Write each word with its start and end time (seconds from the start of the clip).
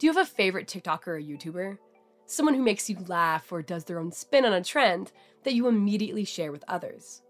Do 0.00 0.06
you 0.06 0.14
have 0.14 0.26
a 0.26 0.30
favorite 0.30 0.66
TikToker 0.66 1.08
or 1.08 1.20
YouTuber? 1.20 1.76
Someone 2.24 2.54
who 2.54 2.62
makes 2.62 2.88
you 2.88 2.96
laugh 3.06 3.52
or 3.52 3.60
does 3.60 3.84
their 3.84 3.98
own 3.98 4.10
spin 4.10 4.46
on 4.46 4.54
a 4.54 4.64
trend 4.64 5.12
that 5.44 5.52
you 5.52 5.68
immediately 5.68 6.24
share 6.24 6.52
with 6.52 6.64
others? 6.68 7.20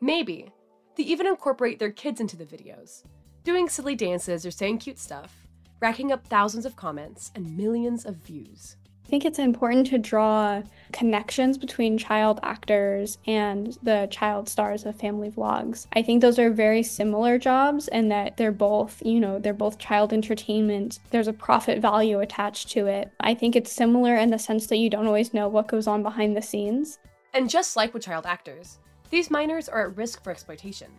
Maybe 0.00 0.52
they 0.96 1.04
even 1.04 1.28
incorporate 1.28 1.78
their 1.78 1.92
kids 1.92 2.20
into 2.20 2.36
the 2.36 2.44
videos, 2.44 3.04
doing 3.44 3.68
silly 3.68 3.94
dances 3.94 4.44
or 4.44 4.50
saying 4.50 4.78
cute 4.78 4.98
stuff, 4.98 5.46
racking 5.78 6.10
up 6.10 6.26
thousands 6.26 6.66
of 6.66 6.74
comments 6.74 7.30
and 7.36 7.56
millions 7.56 8.04
of 8.04 8.16
views. 8.16 8.74
I 9.10 9.18
think 9.18 9.24
it's 9.24 9.40
important 9.40 9.88
to 9.88 9.98
draw 9.98 10.62
connections 10.92 11.58
between 11.58 11.98
child 11.98 12.38
actors 12.44 13.18
and 13.26 13.76
the 13.82 14.06
child 14.08 14.48
stars 14.48 14.86
of 14.86 14.94
family 14.94 15.32
vlogs. 15.32 15.88
I 15.94 16.02
think 16.02 16.20
those 16.20 16.38
are 16.38 16.48
very 16.48 16.84
similar 16.84 17.36
jobs 17.36 17.88
and 17.88 18.08
that 18.12 18.36
they're 18.36 18.52
both, 18.52 19.02
you 19.04 19.18
know, 19.18 19.40
they're 19.40 19.52
both 19.52 19.80
child 19.80 20.12
entertainment. 20.12 21.00
There's 21.10 21.26
a 21.26 21.32
profit 21.32 21.80
value 21.80 22.20
attached 22.20 22.70
to 22.70 22.86
it. 22.86 23.10
I 23.18 23.34
think 23.34 23.56
it's 23.56 23.72
similar 23.72 24.14
in 24.14 24.30
the 24.30 24.38
sense 24.38 24.68
that 24.68 24.76
you 24.76 24.88
don't 24.88 25.08
always 25.08 25.34
know 25.34 25.48
what 25.48 25.66
goes 25.66 25.88
on 25.88 26.04
behind 26.04 26.36
the 26.36 26.40
scenes. 26.40 27.00
And 27.34 27.50
just 27.50 27.74
like 27.74 27.92
with 27.92 28.04
child 28.04 28.26
actors, 28.26 28.78
these 29.10 29.28
minors 29.28 29.68
are 29.68 29.88
at 29.88 29.96
risk 29.96 30.22
for 30.22 30.30
exploitation. 30.30 30.92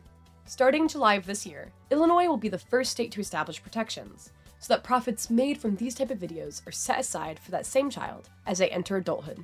Starting 0.44 0.90
July 0.90 1.14
of 1.14 1.25
this 1.25 1.46
year, 1.46 1.72
Illinois 1.92 2.28
will 2.28 2.36
be 2.36 2.50
the 2.50 2.59
first 2.59 2.92
state 2.92 3.14
to 3.14 3.22
establish 3.22 3.64
protections 3.64 4.34
so 4.62 4.72
that 4.72 4.84
profits 4.84 5.31
made 5.31 5.58
from 5.58 5.76
these 5.76 5.95
type 5.95 6.12
of 6.12 6.20
videos 6.20 6.66
are 6.67 6.72
set 6.72 7.00
aside 7.00 7.40
for 7.40 7.50
that 7.50 7.66
same 7.66 7.90
child 7.90 8.30
as 8.45 8.59
they 8.59 8.70
enter 8.70 8.95
adulthood. 8.95 9.44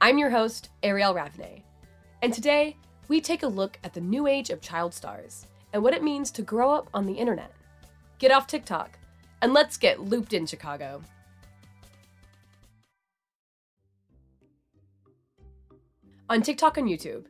I'm 0.00 0.16
your 0.16 0.30
host, 0.30 0.70
Arielle 0.84 1.14
Raveney, 1.14 1.64
and 2.22 2.32
today 2.32 2.76
we 3.08 3.20
take 3.20 3.42
a 3.42 3.48
look 3.48 3.80
at 3.82 3.92
the 3.92 4.00
new 4.00 4.28
age 4.28 4.50
of 4.50 4.60
child 4.60 4.94
stars 4.94 5.46
and 5.72 5.82
what 5.82 5.92
it 5.92 6.04
means 6.04 6.30
to 6.30 6.42
grow 6.42 6.70
up 6.70 6.88
on 6.94 7.04
the 7.04 7.14
internet. 7.14 7.52
Get 8.20 8.30
off 8.30 8.46
TikTok 8.46 8.96
and 9.42 9.52
let's 9.52 9.76
get 9.76 10.00
looped 10.00 10.32
in 10.32 10.46
Chicago. 10.46 11.02
On 16.30 16.42
TikTok 16.42 16.78
and 16.78 16.88
YouTube, 16.88 17.24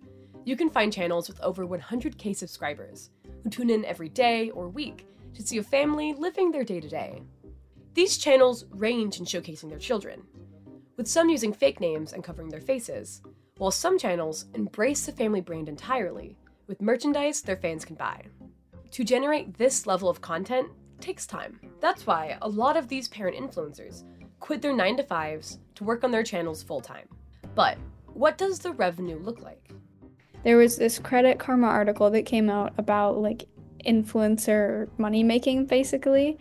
you 0.45 0.57
can 0.57 0.69
find 0.69 0.93
channels 0.93 1.27
with 1.27 1.41
over 1.41 1.67
100k 1.67 2.37
subscribers 2.37 3.09
who 3.43 3.49
tune 3.49 3.71
in 3.71 3.87
every 3.87 4.11
day 4.11 4.51
or 4.51 4.69
week 4.69 5.07
to 5.39 5.47
see 5.47 5.59
a 5.59 5.63
family 5.63 6.13
living 6.15 6.51
their 6.51 6.65
day 6.65 6.81
to 6.81 6.89
day. 6.89 7.23
These 7.95 8.19
channels 8.19 8.65
range 8.71 9.21
in 9.21 9.25
showcasing 9.25 9.69
their 9.69 9.79
children, 9.79 10.25
with 10.97 11.07
some 11.07 11.29
using 11.29 11.53
fake 11.53 11.81
names 11.81 12.13
and 12.13 12.25
covering 12.25 12.49
their 12.49 12.61
faces, 12.61 13.23
while 13.57 13.71
some 13.71 14.01
channels 14.01 14.47
embrace 14.55 15.07
the 15.07 15.13
family 15.13 15.41
brand 15.41 15.69
entirely 15.69 16.37
with 16.67 16.83
merchandise 16.83 17.41
their 17.41 17.57
fans 17.57 17.85
can 17.85 17.95
buy. 17.95 18.21
To 18.91 19.05
generate 19.05 19.57
this 19.57 19.87
level 19.87 20.09
of 20.09 20.21
content 20.21 20.67
takes 21.01 21.25
time. 21.25 21.61
That's 21.81 22.05
why 22.05 22.37
a 22.43 22.49
lot 22.49 22.77
of 22.77 22.89
these 22.89 23.07
parent 23.07 23.37
influencers 23.37 24.03
quit 24.41 24.61
their 24.61 24.75
9 24.75 24.97
to 24.97 25.05
5s 25.05 25.59
to 25.77 25.85
work 25.85 26.03
on 26.03 26.11
their 26.11 26.25
channels 26.25 26.65
full 26.65 26.81
time. 26.81 27.09
But 27.55 27.79
what 28.07 28.39
does 28.39 28.59
the 28.59 28.73
revenue 28.73 29.21
look 29.21 29.41
like? 29.41 29.71
There 30.43 30.57
was 30.57 30.77
this 30.77 30.99
Credit 30.99 31.39
Karma 31.39 31.69
article 31.69 32.11
that 32.11 32.27
came 32.27 32.51
out 32.51 32.73
about 32.77 33.19
like 33.19 33.47
influencer 33.87 34.89
money 34.99 35.23
making 35.23 35.67
basically. 35.67 36.39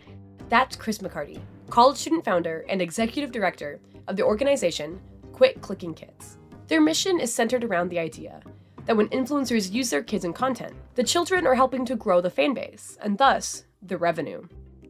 That's 0.48 0.76
Chris 0.76 0.98
McCarty, 0.98 1.40
college 1.70 1.98
student 1.98 2.24
founder 2.24 2.64
and 2.68 2.80
executive 2.80 3.32
director 3.32 3.80
of 4.06 4.16
the 4.16 4.24
organization 4.24 5.00
Quit 5.32 5.60
Clicking 5.60 5.94
Kids. 5.94 6.38
Their 6.66 6.80
mission 6.80 7.20
is 7.20 7.34
centered 7.34 7.64
around 7.64 7.88
the 7.88 7.98
idea 7.98 8.40
that 8.86 8.96
when 8.96 9.08
influencers 9.08 9.72
use 9.72 9.90
their 9.90 10.02
kids 10.02 10.24
in 10.24 10.32
content, 10.32 10.74
the 10.94 11.04
children 11.04 11.46
are 11.46 11.54
helping 11.54 11.84
to 11.84 11.94
grow 11.94 12.20
the 12.20 12.30
fan 12.30 12.54
base 12.54 12.96
and 13.02 13.18
thus 13.18 13.64
the 13.82 13.98
revenue. 13.98 14.42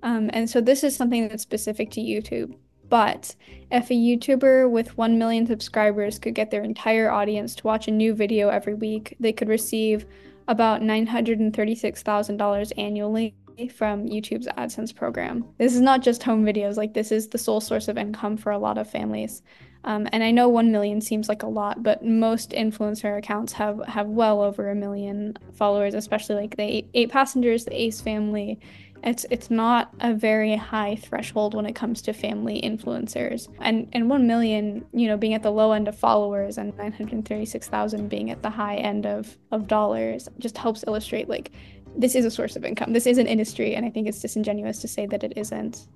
Um, 0.03 0.31
and 0.33 0.49
so 0.49 0.61
this 0.61 0.85
is 0.85 0.97
something 0.97 1.29
that's 1.29 1.43
specific 1.43 1.91
to 1.93 2.01
YouTube. 2.01 2.57
But 2.89 3.35
if 3.71 3.91
a 3.91 3.95
YouTuber 3.95 4.71
with 4.71 4.97
1 4.97 5.19
million 5.19 5.47
subscribers 5.47 6.19
could 6.19 6.35
get 6.35 6.51
their 6.51 6.63
entire 6.63 7.11
audience 7.11 7.55
to 7.57 7.67
watch 7.67 7.89
a 7.89 7.93
new 7.93 8.15
video 8.15 8.49
every 8.49 8.75
week, 8.75 9.17
they 9.21 9.33
could 9.33 9.49
receive 9.49 10.07
about 10.49 10.81
$936,000 10.81 12.73
annually 12.77 13.35
from 13.75 14.07
YouTube's 14.07 14.47
AdSense 14.57 14.95
program. 14.95 15.45
This 15.59 15.75
is 15.75 15.81
not 15.81 16.03
just 16.03 16.23
home 16.23 16.45
videos, 16.45 16.77
like, 16.77 16.95
this 16.95 17.13
is 17.13 17.29
the 17.29 17.39
sole 17.39 17.61
source 17.61 17.89
of 17.89 17.99
income 17.99 18.37
for 18.37 18.53
a 18.53 18.59
lot 18.59 18.79
of 18.79 18.89
families. 18.89 19.43
Um, 19.85 20.09
and 20.13 20.25
I 20.25 20.31
know 20.31 20.49
1 20.49 20.73
million 20.73 21.01
seems 21.01 21.29
like 21.29 21.43
a 21.43 21.49
lot, 21.49 21.83
but 21.83 22.05
most 22.05 22.51
influencer 22.51 23.17
accounts 23.17 23.53
have, 23.53 23.81
have 23.87 24.09
well 24.09 24.43
over 24.43 24.71
a 24.71 24.75
million 24.75 25.37
followers, 25.55 25.95
especially 25.95 26.37
like 26.37 26.57
the 26.57 26.63
eight, 26.63 26.91
eight 26.95 27.11
passengers, 27.11 27.65
the 27.65 27.81
Ace 27.81 28.01
family. 28.01 28.59
It's 29.05 29.25
it's 29.31 29.51
not 29.51 29.93
a 30.01 30.13
very 30.13 30.57
high 30.57 30.97
threshold 30.97 31.55
when 31.55 31.67
it 31.67 31.75
comes 31.75 32.03
to 32.03 32.13
family 32.13 32.61
influencers. 32.63 33.49
And 33.61 33.89
and 33.93 34.11
1 34.11 34.27
million, 34.27 34.85
you 34.93 35.07
know, 35.07 35.17
being 35.17 35.35
at 35.35 35.43
the 35.43 35.53
low 35.53 35.73
end 35.73 35.89
of 35.89 35.97
followers 35.97 36.59
and 36.59 36.77
936,000 36.77 38.09
being 38.09 38.31
at 38.31 38.43
the 38.43 38.51
high 38.51 38.77
end 38.77 39.07
of 39.07 39.37
of 39.53 39.69
dollars 39.69 40.29
just 40.39 40.59
helps 40.59 40.85
illustrate 40.87 41.29
like 41.29 41.53
this 41.97 42.15
is 42.15 42.25
a 42.25 42.31
source 42.31 42.57
of 42.57 42.65
income. 42.65 42.93
This 42.93 43.07
is 43.07 43.19
an 43.19 43.27
industry 43.27 43.75
and 43.75 43.87
I 43.87 43.91
think 43.91 44.09
it's 44.09 44.21
disingenuous 44.21 44.81
to 44.81 44.89
say 44.89 45.07
that 45.07 45.25
it 45.25 45.33
isn't. 45.37 45.87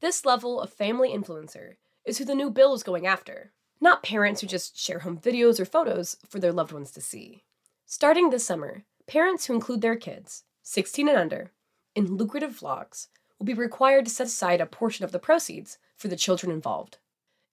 This 0.00 0.24
level 0.24 0.60
of 0.60 0.72
family 0.72 1.10
influencer 1.10 1.74
is 2.06 2.16
who 2.16 2.24
the 2.24 2.34
new 2.34 2.50
bill 2.50 2.72
is 2.72 2.82
going 2.82 3.06
after, 3.06 3.52
not 3.82 4.02
parents 4.02 4.40
who 4.40 4.46
just 4.46 4.78
share 4.78 5.00
home 5.00 5.18
videos 5.18 5.60
or 5.60 5.66
photos 5.66 6.16
for 6.26 6.38
their 6.38 6.52
loved 6.52 6.72
ones 6.72 6.90
to 6.92 7.02
see. 7.02 7.44
Starting 7.84 8.30
this 8.30 8.46
summer, 8.46 8.84
parents 9.10 9.46
who 9.46 9.54
include 9.54 9.80
their 9.80 9.96
kids, 9.96 10.44
16 10.62 11.08
and 11.08 11.18
under, 11.18 11.50
in 11.96 12.16
lucrative 12.16 12.60
vlogs 12.60 13.08
will 13.38 13.46
be 13.46 13.54
required 13.54 14.04
to 14.04 14.10
set 14.10 14.28
aside 14.28 14.60
a 14.60 14.66
portion 14.66 15.04
of 15.04 15.10
the 15.10 15.18
proceeds 15.18 15.78
for 15.96 16.06
the 16.06 16.14
children 16.14 16.52
involved. 16.52 16.98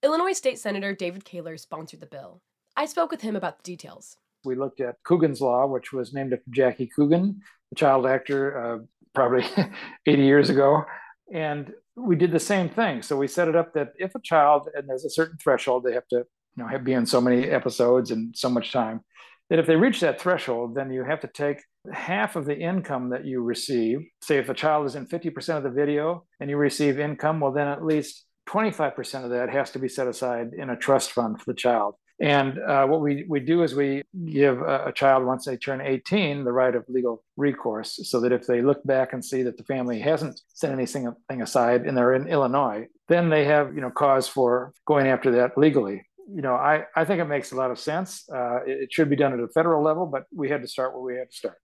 Illinois 0.03 0.33
State 0.33 0.59
Senator 0.59 0.93
David 0.93 1.25
Koehler 1.25 1.59
sponsored 1.59 1.99
the 1.99 2.05
bill. 2.05 2.41
I 2.75 2.85
spoke 2.85 3.09
with 3.09 3.21
him 3.21 3.35
about 3.35 3.57
the 3.57 3.63
details. 3.63 4.17
We 4.45 4.53
looked 4.53 4.81
at 4.81 5.01
Coogan's 5.03 5.41
Law, 5.41 5.65
which 5.65 5.91
was 5.91 6.13
named 6.13 6.31
after 6.31 6.51
Jackie 6.51 6.91
Coogan, 6.95 7.41
the 7.71 7.75
child 7.75 8.05
actor, 8.05 8.55
uh, 8.55 8.79
probably 9.15 9.43
80 10.05 10.21
years 10.21 10.51
ago. 10.51 10.85
And 11.33 11.73
we 11.95 12.15
did 12.15 12.31
the 12.31 12.39
same 12.39 12.69
thing. 12.69 13.01
So 13.01 13.17
we 13.17 13.27
set 13.27 13.47
it 13.47 13.55
up 13.55 13.73
that 13.73 13.93
if 13.97 14.13
a 14.13 14.21
child, 14.21 14.69
and 14.75 14.87
there's 14.87 15.05
a 15.05 15.09
certain 15.09 15.39
threshold, 15.39 15.85
they 15.85 15.93
have 15.93 16.07
to 16.09 16.17
you 16.17 16.63
know, 16.63 16.67
have, 16.67 16.83
be 16.83 16.93
in 16.93 17.07
so 17.07 17.19
many 17.19 17.45
episodes 17.49 18.11
and 18.11 18.37
so 18.37 18.47
much 18.47 18.71
time, 18.71 19.01
that 19.49 19.59
if 19.59 19.65
they 19.65 19.75
reach 19.75 20.01
that 20.01 20.19
threshold, 20.19 20.75
then 20.75 20.91
you 20.91 21.03
have 21.03 21.21
to 21.21 21.27
take 21.27 21.61
half 21.91 22.35
of 22.35 22.45
the 22.45 22.57
income 22.57 23.09
that 23.09 23.25
you 23.25 23.41
receive. 23.41 23.99
Say 24.21 24.37
if 24.37 24.49
a 24.49 24.53
child 24.53 24.85
is 24.85 24.95
in 24.95 25.07
50% 25.07 25.57
of 25.57 25.63
the 25.63 25.69
video 25.69 26.25
and 26.39 26.49
you 26.49 26.57
receive 26.57 26.99
income, 26.99 27.39
well, 27.39 27.51
then 27.51 27.67
at 27.67 27.85
least 27.85 28.25
25% 28.49 29.23
of 29.23 29.29
that 29.31 29.49
has 29.49 29.71
to 29.71 29.79
be 29.79 29.89
set 29.89 30.07
aside 30.07 30.51
in 30.57 30.69
a 30.69 30.77
trust 30.77 31.11
fund 31.11 31.39
for 31.39 31.45
the 31.51 31.57
child. 31.57 31.95
And 32.19 32.57
uh, 32.57 32.87
what 32.87 33.01
we, 33.01 33.25
we 33.29 33.39
do 33.39 33.61
is 33.61 33.75
we 33.75 34.01
give 34.25 34.59
a, 34.59 34.85
a, 34.87 34.91
child, 34.91 35.23
once 35.23 35.45
they 35.45 35.55
turn 35.55 35.81
18, 35.81 36.43
the 36.43 36.51
right 36.51 36.73
of 36.73 36.83
legal 36.87 37.23
recourse, 37.35 37.99
so 38.09 38.19
that 38.21 38.31
if 38.31 38.47
they 38.47 38.63
look 38.63 38.83
back 38.85 39.13
and 39.13 39.23
see 39.23 39.43
that 39.43 39.57
the 39.57 39.63
family 39.63 39.99
hasn't 39.99 40.41
set 40.47 40.71
anything 40.71 41.13
aside 41.29 41.85
and 41.85 41.95
they're 41.95 42.15
in 42.15 42.27
Illinois, 42.27 42.87
then 43.07 43.29
they 43.29 43.45
have 43.45 43.75
you 43.75 43.81
know 43.81 43.91
cause 43.91 44.27
for 44.27 44.73
going 44.87 45.07
after 45.07 45.31
that 45.33 45.59
legally. 45.59 46.06
You 46.29 46.41
know, 46.41 46.53
I, 46.55 46.83
I 46.95 47.05
think 47.05 47.21
it 47.21 47.25
makes 47.25 47.51
a 47.51 47.55
lot 47.55 47.71
of 47.71 47.79
sense. 47.79 48.27
Uh, 48.29 48.57
it, 48.65 48.83
it 48.83 48.93
should 48.93 49.09
be 49.09 49.15
done 49.15 49.33
at 49.33 49.39
a 49.39 49.47
federal 49.47 49.83
level, 49.83 50.05
but 50.05 50.23
we 50.33 50.49
had 50.49 50.61
to 50.61 50.67
start 50.67 50.93
where 50.93 51.01
we 51.01 51.15
had 51.17 51.31
to 51.31 51.35
start. 51.35 51.57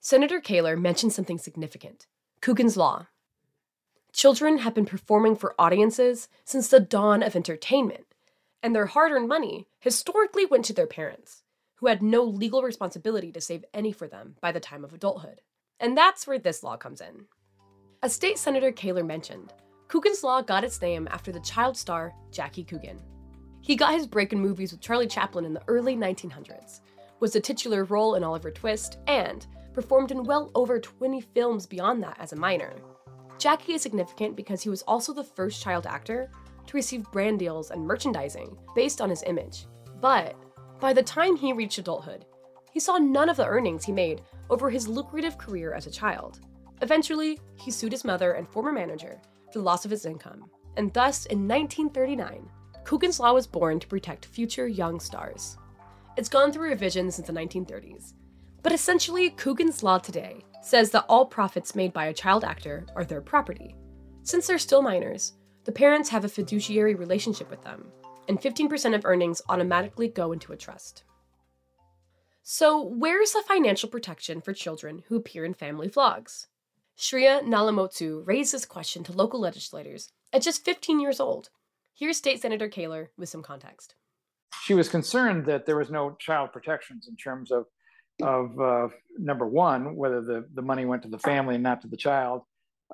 Senator 0.00 0.40
Koehler 0.40 0.80
mentioned 0.80 1.12
something 1.12 1.38
significant 1.38 2.06
Coogan's 2.40 2.76
Law. 2.76 3.06
Children 4.12 4.58
have 4.58 4.74
been 4.74 4.86
performing 4.86 5.36
for 5.36 5.54
audiences 5.58 6.28
since 6.44 6.68
the 6.68 6.80
dawn 6.80 7.22
of 7.22 7.36
entertainment, 7.36 8.06
and 8.62 8.74
their 8.74 8.86
hard 8.86 9.12
earned 9.12 9.28
money 9.28 9.66
historically 9.78 10.46
went 10.46 10.64
to 10.66 10.72
their 10.72 10.86
parents, 10.86 11.42
who 11.76 11.86
had 11.86 12.02
no 12.02 12.22
legal 12.22 12.62
responsibility 12.62 13.30
to 13.32 13.40
save 13.40 13.64
any 13.74 13.92
for 13.92 14.08
them 14.08 14.36
by 14.40 14.52
the 14.52 14.60
time 14.60 14.84
of 14.84 14.92
adulthood. 14.92 15.40
And 15.78 15.96
that's 15.96 16.26
where 16.26 16.38
this 16.38 16.62
law 16.62 16.76
comes 16.76 17.00
in. 17.00 17.26
As 18.02 18.14
State 18.14 18.38
Senator 18.38 18.72
Koehler 18.72 19.06
mentioned, 19.06 19.52
Coogan's 19.88 20.22
Law 20.22 20.40
got 20.40 20.64
its 20.64 20.80
name 20.80 21.06
after 21.10 21.32
the 21.32 21.40
child 21.40 21.76
star 21.76 22.14
Jackie 22.30 22.64
Coogan. 22.64 23.00
He 23.66 23.74
got 23.74 23.94
his 23.94 24.06
break 24.06 24.32
in 24.32 24.38
movies 24.38 24.70
with 24.70 24.80
Charlie 24.80 25.08
Chaplin 25.08 25.44
in 25.44 25.52
the 25.52 25.62
early 25.66 25.96
1900s, 25.96 26.82
was 27.18 27.32
the 27.32 27.40
titular 27.40 27.82
role 27.82 28.14
in 28.14 28.22
Oliver 28.22 28.52
Twist, 28.52 28.98
and 29.08 29.44
performed 29.72 30.12
in 30.12 30.22
well 30.22 30.52
over 30.54 30.78
20 30.78 31.20
films 31.20 31.66
beyond 31.66 32.00
that 32.04 32.16
as 32.20 32.32
a 32.32 32.36
minor. 32.36 32.74
Jackie 33.38 33.72
is 33.72 33.82
significant 33.82 34.36
because 34.36 34.62
he 34.62 34.68
was 34.68 34.82
also 34.82 35.12
the 35.12 35.24
first 35.24 35.60
child 35.60 35.84
actor 35.84 36.30
to 36.64 36.76
receive 36.76 37.10
brand 37.10 37.40
deals 37.40 37.72
and 37.72 37.84
merchandising 37.84 38.56
based 38.76 39.00
on 39.00 39.10
his 39.10 39.24
image. 39.26 39.66
But 40.00 40.36
by 40.78 40.92
the 40.92 41.02
time 41.02 41.34
he 41.34 41.52
reached 41.52 41.78
adulthood, 41.78 42.24
he 42.72 42.78
saw 42.78 42.98
none 42.98 43.28
of 43.28 43.36
the 43.36 43.48
earnings 43.48 43.84
he 43.84 43.90
made 43.90 44.22
over 44.48 44.70
his 44.70 44.86
lucrative 44.86 45.38
career 45.38 45.74
as 45.74 45.88
a 45.88 45.90
child. 45.90 46.38
Eventually, 46.82 47.40
he 47.56 47.72
sued 47.72 47.90
his 47.90 48.04
mother 48.04 48.34
and 48.34 48.48
former 48.48 48.70
manager 48.70 49.20
for 49.52 49.58
the 49.58 49.64
loss 49.64 49.84
of 49.84 49.90
his 49.90 50.06
income, 50.06 50.44
and 50.76 50.92
thus, 50.92 51.26
in 51.26 51.48
1939, 51.48 52.48
Coogan's 52.86 53.18
Law 53.18 53.32
was 53.32 53.48
born 53.48 53.80
to 53.80 53.86
protect 53.88 54.26
future 54.26 54.68
young 54.68 55.00
stars. 55.00 55.58
It's 56.16 56.28
gone 56.28 56.52
through 56.52 56.68
revisions 56.68 57.16
since 57.16 57.26
the 57.26 57.32
1930s, 57.32 58.12
but 58.62 58.72
essentially, 58.72 59.30
Coogan's 59.30 59.82
Law 59.82 59.98
today 59.98 60.44
says 60.62 60.92
that 60.92 61.04
all 61.08 61.26
profits 61.26 61.74
made 61.74 61.92
by 61.92 62.06
a 62.06 62.14
child 62.14 62.44
actor 62.44 62.86
are 62.94 63.04
their 63.04 63.20
property. 63.20 63.74
Since 64.22 64.46
they're 64.46 64.56
still 64.58 64.82
minors, 64.82 65.32
the 65.64 65.72
parents 65.72 66.08
have 66.10 66.24
a 66.24 66.28
fiduciary 66.28 66.94
relationship 66.94 67.50
with 67.50 67.60
them, 67.62 67.90
and 68.28 68.40
15% 68.40 68.94
of 68.94 69.04
earnings 69.04 69.42
automatically 69.48 70.06
go 70.06 70.30
into 70.30 70.52
a 70.52 70.56
trust. 70.56 71.02
So, 72.44 72.80
where's 72.80 73.32
the 73.32 73.42
financial 73.48 73.88
protection 73.88 74.40
for 74.40 74.52
children 74.52 75.02
who 75.08 75.16
appear 75.16 75.44
in 75.44 75.54
family 75.54 75.88
vlogs? 75.88 76.46
Shreya 76.96 77.42
Nallamothu 77.42 78.24
raised 78.24 78.54
this 78.54 78.64
question 78.64 79.02
to 79.02 79.12
local 79.12 79.40
legislators 79.40 80.12
at 80.32 80.42
just 80.42 80.64
15 80.64 81.00
years 81.00 81.18
old. 81.18 81.50
Here's 81.98 82.18
State 82.18 82.42
Senator 82.42 82.68
Koehler 82.68 83.08
with 83.16 83.30
some 83.30 83.42
context. 83.42 83.94
She 84.64 84.74
was 84.74 84.86
concerned 84.86 85.46
that 85.46 85.64
there 85.64 85.78
was 85.78 85.88
no 85.88 86.14
child 86.20 86.52
protections 86.52 87.08
in 87.08 87.16
terms 87.16 87.50
of, 87.50 87.64
of 88.20 88.60
uh, 88.60 88.88
number 89.18 89.46
one, 89.46 89.96
whether 89.96 90.20
the, 90.20 90.46
the 90.52 90.60
money 90.60 90.84
went 90.84 91.02
to 91.04 91.08
the 91.08 91.18
family 91.18 91.54
and 91.54 91.64
not 91.64 91.80
to 91.80 91.88
the 91.88 91.96
child, 91.96 92.42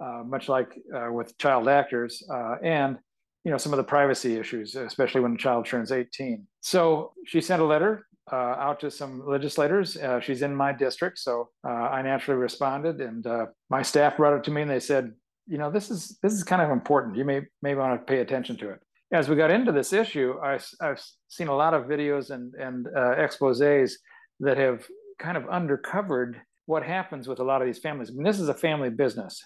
uh, 0.00 0.22
much 0.24 0.48
like 0.48 0.78
uh, 0.94 1.10
with 1.10 1.36
child 1.38 1.66
actors, 1.66 2.22
uh, 2.32 2.58
and 2.62 2.96
you 3.44 3.50
know 3.50 3.58
some 3.58 3.72
of 3.72 3.76
the 3.76 3.82
privacy 3.84 4.36
issues, 4.36 4.76
especially 4.76 5.20
when 5.20 5.34
a 5.34 5.36
child 5.36 5.66
turns 5.66 5.90
18. 5.90 6.46
So 6.60 7.12
she 7.26 7.40
sent 7.40 7.60
a 7.60 7.64
letter 7.64 8.06
uh, 8.30 8.36
out 8.36 8.78
to 8.80 8.90
some 8.90 9.26
legislators. 9.26 9.96
Uh, 9.96 10.20
she's 10.20 10.42
in 10.42 10.54
my 10.54 10.72
district, 10.72 11.18
so 11.18 11.48
uh, 11.66 11.70
I 11.70 12.02
naturally 12.02 12.40
responded, 12.40 13.00
and 13.00 13.26
uh, 13.26 13.46
my 13.68 13.82
staff 13.82 14.16
brought 14.16 14.36
it 14.36 14.44
to 14.44 14.52
me, 14.52 14.62
and 14.62 14.70
they 14.70 14.78
said, 14.78 15.12
you 15.48 15.58
know, 15.58 15.72
this 15.72 15.90
is 15.90 16.18
this 16.22 16.32
is 16.32 16.44
kind 16.44 16.62
of 16.62 16.70
important. 16.70 17.16
You 17.16 17.24
may 17.24 17.42
may 17.62 17.74
want 17.74 18.00
to 18.00 18.04
pay 18.04 18.20
attention 18.20 18.56
to 18.58 18.70
it. 18.70 18.80
As 19.12 19.28
we 19.28 19.36
got 19.36 19.50
into 19.50 19.72
this 19.72 19.92
issue, 19.92 20.36
I, 20.42 20.58
have 20.80 21.00
seen 21.28 21.48
a 21.48 21.54
lot 21.54 21.74
of 21.74 21.84
videos 21.84 22.30
and 22.30 22.54
and 22.54 22.86
uh, 22.88 23.14
exposés 23.16 23.92
that 24.40 24.56
have 24.56 24.86
kind 25.18 25.36
of 25.36 25.44
undercovered 25.44 26.36
what 26.66 26.82
happens 26.82 27.28
with 27.28 27.38
a 27.38 27.44
lot 27.44 27.60
of 27.60 27.66
these 27.66 27.78
families. 27.78 28.10
I 28.10 28.14
mean, 28.14 28.24
this 28.24 28.40
is 28.40 28.48
a 28.48 28.54
family 28.54 28.90
business. 28.90 29.42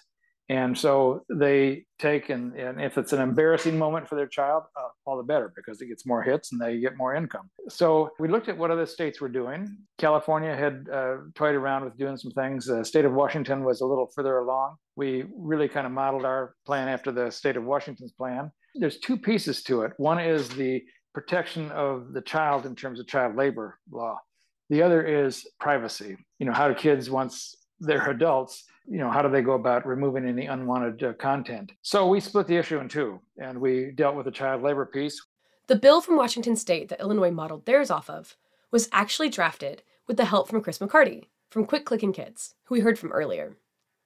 And 0.49 0.77
so 0.77 1.25
they 1.29 1.83
take, 1.99 2.29
and, 2.29 2.55
and 2.55 2.81
if 2.81 2.97
it's 2.97 3.11
an 3.11 3.19
embarrassing 3.19 3.77
moment 3.77 4.07
for 4.07 4.15
their 4.15 4.27
child, 4.27 4.63
uh, 4.77 4.87
all 5.05 5.17
the 5.17 5.23
better 5.23 5.51
because 5.53 5.81
it 5.81 5.87
gets 5.87 6.05
more 6.05 6.23
hits 6.23 6.53
and 6.53 6.61
they 6.61 6.79
get 6.79 6.95
more 6.95 7.13
income. 7.15 7.49
So 7.67 8.11
we 8.17 8.29
looked 8.29 8.47
at 8.47 8.57
what 8.57 8.71
other 8.71 8.85
states 8.85 9.19
were 9.19 9.27
doing. 9.27 9.77
California 9.97 10.55
had 10.55 10.87
uh, 10.91 11.17
toyed 11.35 11.55
around 11.55 11.83
with 11.83 11.97
doing 11.97 12.15
some 12.15 12.31
things. 12.31 12.65
The 12.65 12.85
state 12.85 13.03
of 13.03 13.11
Washington 13.11 13.65
was 13.65 13.81
a 13.81 13.85
little 13.85 14.09
further 14.15 14.37
along. 14.37 14.77
We 14.95 15.25
really 15.35 15.67
kind 15.67 15.85
of 15.85 15.91
modeled 15.91 16.23
our 16.23 16.55
plan 16.65 16.87
after 16.87 17.11
the 17.11 17.29
state 17.29 17.57
of 17.57 17.65
Washington's 17.65 18.13
plan. 18.13 18.49
There's 18.79 18.99
two 18.99 19.17
pieces 19.17 19.63
to 19.63 19.81
it. 19.81 19.93
One 19.97 20.19
is 20.19 20.49
the 20.49 20.83
protection 21.13 21.71
of 21.71 22.13
the 22.13 22.21
child 22.21 22.65
in 22.65 22.75
terms 22.75 22.99
of 22.99 23.07
child 23.07 23.35
labor 23.35 23.79
law. 23.91 24.19
The 24.69 24.81
other 24.81 25.05
is 25.05 25.47
privacy. 25.59 26.17
You 26.39 26.45
know, 26.45 26.53
how 26.53 26.67
do 26.67 26.75
kids, 26.75 27.09
once 27.09 27.55
they're 27.79 28.09
adults, 28.09 28.65
you 28.87 28.99
know, 28.99 29.09
how 29.09 29.21
do 29.21 29.29
they 29.29 29.41
go 29.41 29.53
about 29.53 29.85
removing 29.85 30.27
any 30.27 30.45
unwanted 30.45 31.03
uh, 31.03 31.13
content? 31.13 31.71
So 31.81 32.07
we 32.07 32.19
split 32.19 32.47
the 32.47 32.57
issue 32.57 32.79
in 32.79 32.87
two 32.87 33.19
and 33.37 33.59
we 33.59 33.91
dealt 33.95 34.15
with 34.15 34.25
the 34.25 34.31
child 34.31 34.61
labor 34.61 34.85
piece. 34.85 35.21
The 35.67 35.75
bill 35.75 36.01
from 36.01 36.15
Washington 36.15 36.55
state 36.55 36.89
that 36.89 37.01
Illinois 37.01 37.31
modeled 37.31 37.65
theirs 37.65 37.91
off 37.91 38.09
of 38.09 38.37
was 38.71 38.89
actually 38.91 39.29
drafted 39.29 39.83
with 40.07 40.17
the 40.17 40.25
help 40.25 40.47
from 40.47 40.61
Chris 40.61 40.79
McCarty 40.79 41.25
from 41.49 41.65
Quit 41.65 41.85
Clicking 41.85 42.13
Kids, 42.13 42.55
who 42.65 42.75
we 42.75 42.81
heard 42.81 42.99
from 42.99 43.11
earlier. 43.11 43.57